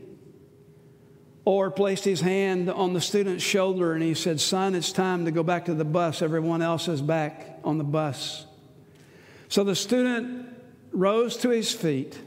Orr 1.43 1.71
placed 1.71 2.05
his 2.05 2.21
hand 2.21 2.69
on 2.69 2.93
the 2.93 3.01
student's 3.01 3.43
shoulder 3.43 3.93
and 3.93 4.03
he 4.03 4.13
said, 4.13 4.39
Son, 4.39 4.75
it's 4.75 4.91
time 4.91 5.25
to 5.25 5.31
go 5.31 5.41
back 5.41 5.65
to 5.65 5.73
the 5.73 5.85
bus. 5.85 6.21
Everyone 6.21 6.61
else 6.61 6.87
is 6.87 7.01
back 7.01 7.59
on 7.63 7.77
the 7.77 7.83
bus. 7.83 8.45
So 9.49 9.63
the 9.63 9.75
student 9.75 10.47
rose 10.91 11.37
to 11.37 11.49
his 11.49 11.71
feet, 11.71 12.19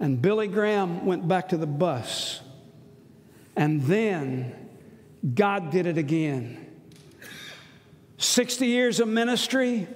and 0.00 0.20
Billy 0.20 0.48
Graham 0.48 1.04
went 1.04 1.28
back 1.28 1.50
to 1.50 1.56
the 1.56 1.66
bus. 1.66 2.40
And 3.54 3.82
then 3.82 4.54
God 5.34 5.70
did 5.70 5.86
it 5.86 5.98
again. 5.98 6.66
60 8.18 8.66
years 8.66 9.00
of 9.00 9.08
ministry, 9.08 9.86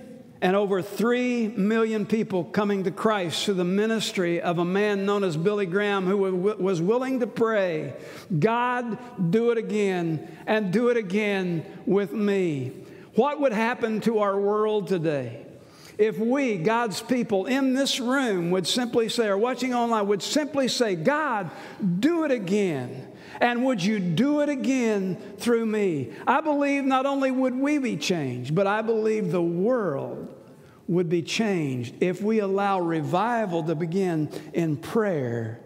and 0.41 0.55
over 0.55 0.83
3 0.83 1.49
million 1.49 2.07
people 2.07 2.45
coming 2.45 2.85
to 2.85 2.91
Christ 2.91 3.45
through 3.45 3.55
the 3.55 3.65
ministry 3.65 4.41
of 4.41 4.59
a 4.59 4.65
man 4.65 5.05
known 5.05 5.25
as 5.25 5.37
Billy 5.37 5.67
Graham 5.67 6.07
who 6.07 6.17
was 6.17 6.81
willing 6.81 7.21
to 7.21 7.27
pray, 7.27 7.95
God, 8.39 8.99
do 9.31 9.51
it 9.51 9.59
again 9.59 10.29
and 10.47 10.73
do 10.73 10.91
it 10.91 10.97
again 10.97 11.65
with 11.87 12.13
me. 12.13 12.73
What 13.15 13.41
would 13.41 13.53
happen 13.53 14.01
to 14.03 14.21
our 14.21 14.39
world 14.39 14.87
today? 14.87 15.45
If 15.99 16.17
we, 16.17 16.57
God's 16.59 17.03
people 17.03 17.47
in 17.47 17.75
this 17.75 17.99
room, 17.99 18.53
would 18.53 18.69
simply 18.69 19.09
say, 19.09 19.27
or 19.27 19.37
watching 19.37 19.75
online, 19.75 20.07
would 20.07 20.23
simply 20.23 20.69
say, 20.69 20.95
God, 20.95 21.51
do 21.99 22.23
it 22.23 22.31
again. 22.31 23.08
And 23.41 23.65
would 23.65 23.83
you 23.83 23.99
do 24.01 24.41
it 24.41 24.49
again 24.49 25.17
through 25.39 25.67
me? 25.67 26.13
I 26.27 26.41
believe 26.41 26.85
not 26.85 27.07
only 27.07 27.31
would 27.31 27.55
we 27.55 27.79
be 27.79 27.97
changed, 27.97 28.55
but 28.55 28.67
I 28.67 28.83
believe 28.83 29.31
the 29.31 29.43
world 29.43 30.35
would 30.89 31.09
be 31.09 31.23
changed 31.23 31.95
if 32.01 32.21
we 32.23 32.41
allow 32.41 32.81
revival 32.81 33.63
to 33.65 33.75
begin 33.75 34.31
in 34.53 34.77
prayer 34.77 35.61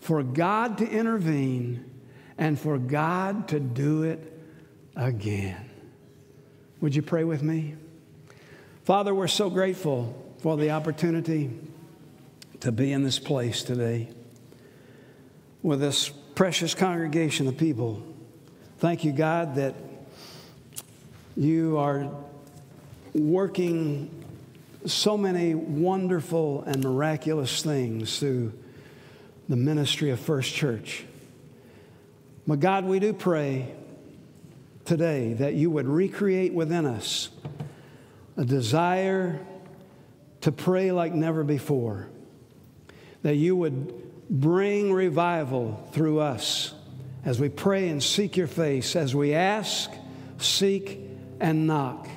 for 0.00 0.22
God 0.22 0.78
to 0.78 0.88
intervene 0.88 1.90
and 2.38 2.58
for 2.58 2.78
God 2.78 3.48
to 3.48 3.58
do 3.58 4.04
it 4.04 4.32
again. 4.94 5.68
Would 6.80 6.94
you 6.94 7.02
pray 7.02 7.24
with 7.24 7.42
me? 7.42 7.74
Father, 8.84 9.14
we're 9.14 9.26
so 9.26 9.50
grateful 9.50 10.22
for 10.38 10.56
the 10.56 10.70
opportunity 10.70 11.50
to 12.60 12.70
be 12.70 12.92
in 12.92 13.02
this 13.02 13.18
place 13.18 13.62
today 13.62 14.08
with 15.62 15.80
this 15.80 16.12
precious 16.36 16.74
congregation 16.74 17.48
of 17.48 17.56
people. 17.56 18.02
Thank 18.78 19.04
you, 19.04 19.12
God, 19.12 19.54
that 19.54 19.74
you 21.34 21.78
are 21.78 22.10
working 23.14 24.10
so 24.84 25.16
many 25.16 25.54
wonderful 25.54 26.62
and 26.64 26.84
miraculous 26.84 27.62
things 27.62 28.18
through 28.18 28.52
the 29.48 29.56
ministry 29.56 30.10
of 30.10 30.20
First 30.20 30.54
Church. 30.54 31.06
But 32.46 32.60
God, 32.60 32.84
we 32.84 32.98
do 32.98 33.14
pray 33.14 33.74
today 34.84 35.32
that 35.32 35.54
you 35.54 35.70
would 35.70 35.88
recreate 35.88 36.52
within 36.52 36.84
us 36.84 37.30
a 38.36 38.44
desire 38.44 39.40
to 40.42 40.52
pray 40.52 40.92
like 40.92 41.14
never 41.14 41.42
before, 41.44 42.08
that 43.22 43.36
you 43.36 43.56
would 43.56 44.05
bring 44.28 44.92
revival 44.92 45.88
through 45.92 46.20
us 46.20 46.74
as 47.24 47.40
we 47.40 47.48
pray 47.48 47.88
and 47.88 48.02
seek 48.02 48.36
your 48.36 48.46
face, 48.46 48.96
as 48.96 49.14
we 49.14 49.34
ask, 49.34 49.90
seek, 50.38 51.00
and 51.40 51.66
knock, 51.66 52.08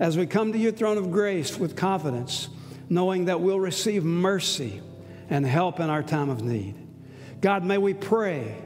as 0.00 0.16
we 0.16 0.26
come 0.26 0.52
to 0.52 0.58
your 0.58 0.72
throne 0.72 0.98
of 0.98 1.10
grace 1.10 1.56
with 1.56 1.76
confidence, 1.76 2.48
knowing 2.88 3.26
that 3.26 3.40
we'll 3.40 3.60
receive 3.60 4.04
mercy 4.04 4.80
and 5.30 5.46
help 5.46 5.80
in 5.80 5.90
our 5.90 6.02
time 6.02 6.30
of 6.30 6.42
need. 6.42 6.74
God, 7.40 7.64
may 7.64 7.78
we 7.78 7.94
pray. 7.94 8.56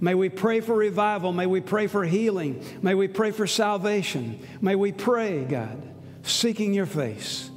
May 0.00 0.14
we 0.14 0.28
pray 0.28 0.60
for 0.60 0.74
revival. 0.74 1.32
May 1.32 1.46
we 1.46 1.60
pray 1.60 1.86
for 1.86 2.04
healing. 2.04 2.64
May 2.82 2.94
we 2.94 3.08
pray 3.08 3.30
for 3.30 3.46
salvation. 3.46 4.40
May 4.60 4.74
we 4.74 4.92
pray, 4.92 5.44
God, 5.44 5.82
seeking 6.22 6.72
your 6.72 6.86
face. 6.86 7.50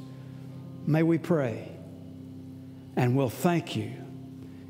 May 0.86 1.02
we 1.02 1.18
pray. 1.18 1.68
And 2.94 3.16
we'll 3.16 3.30
thank 3.30 3.74
you 3.74 4.01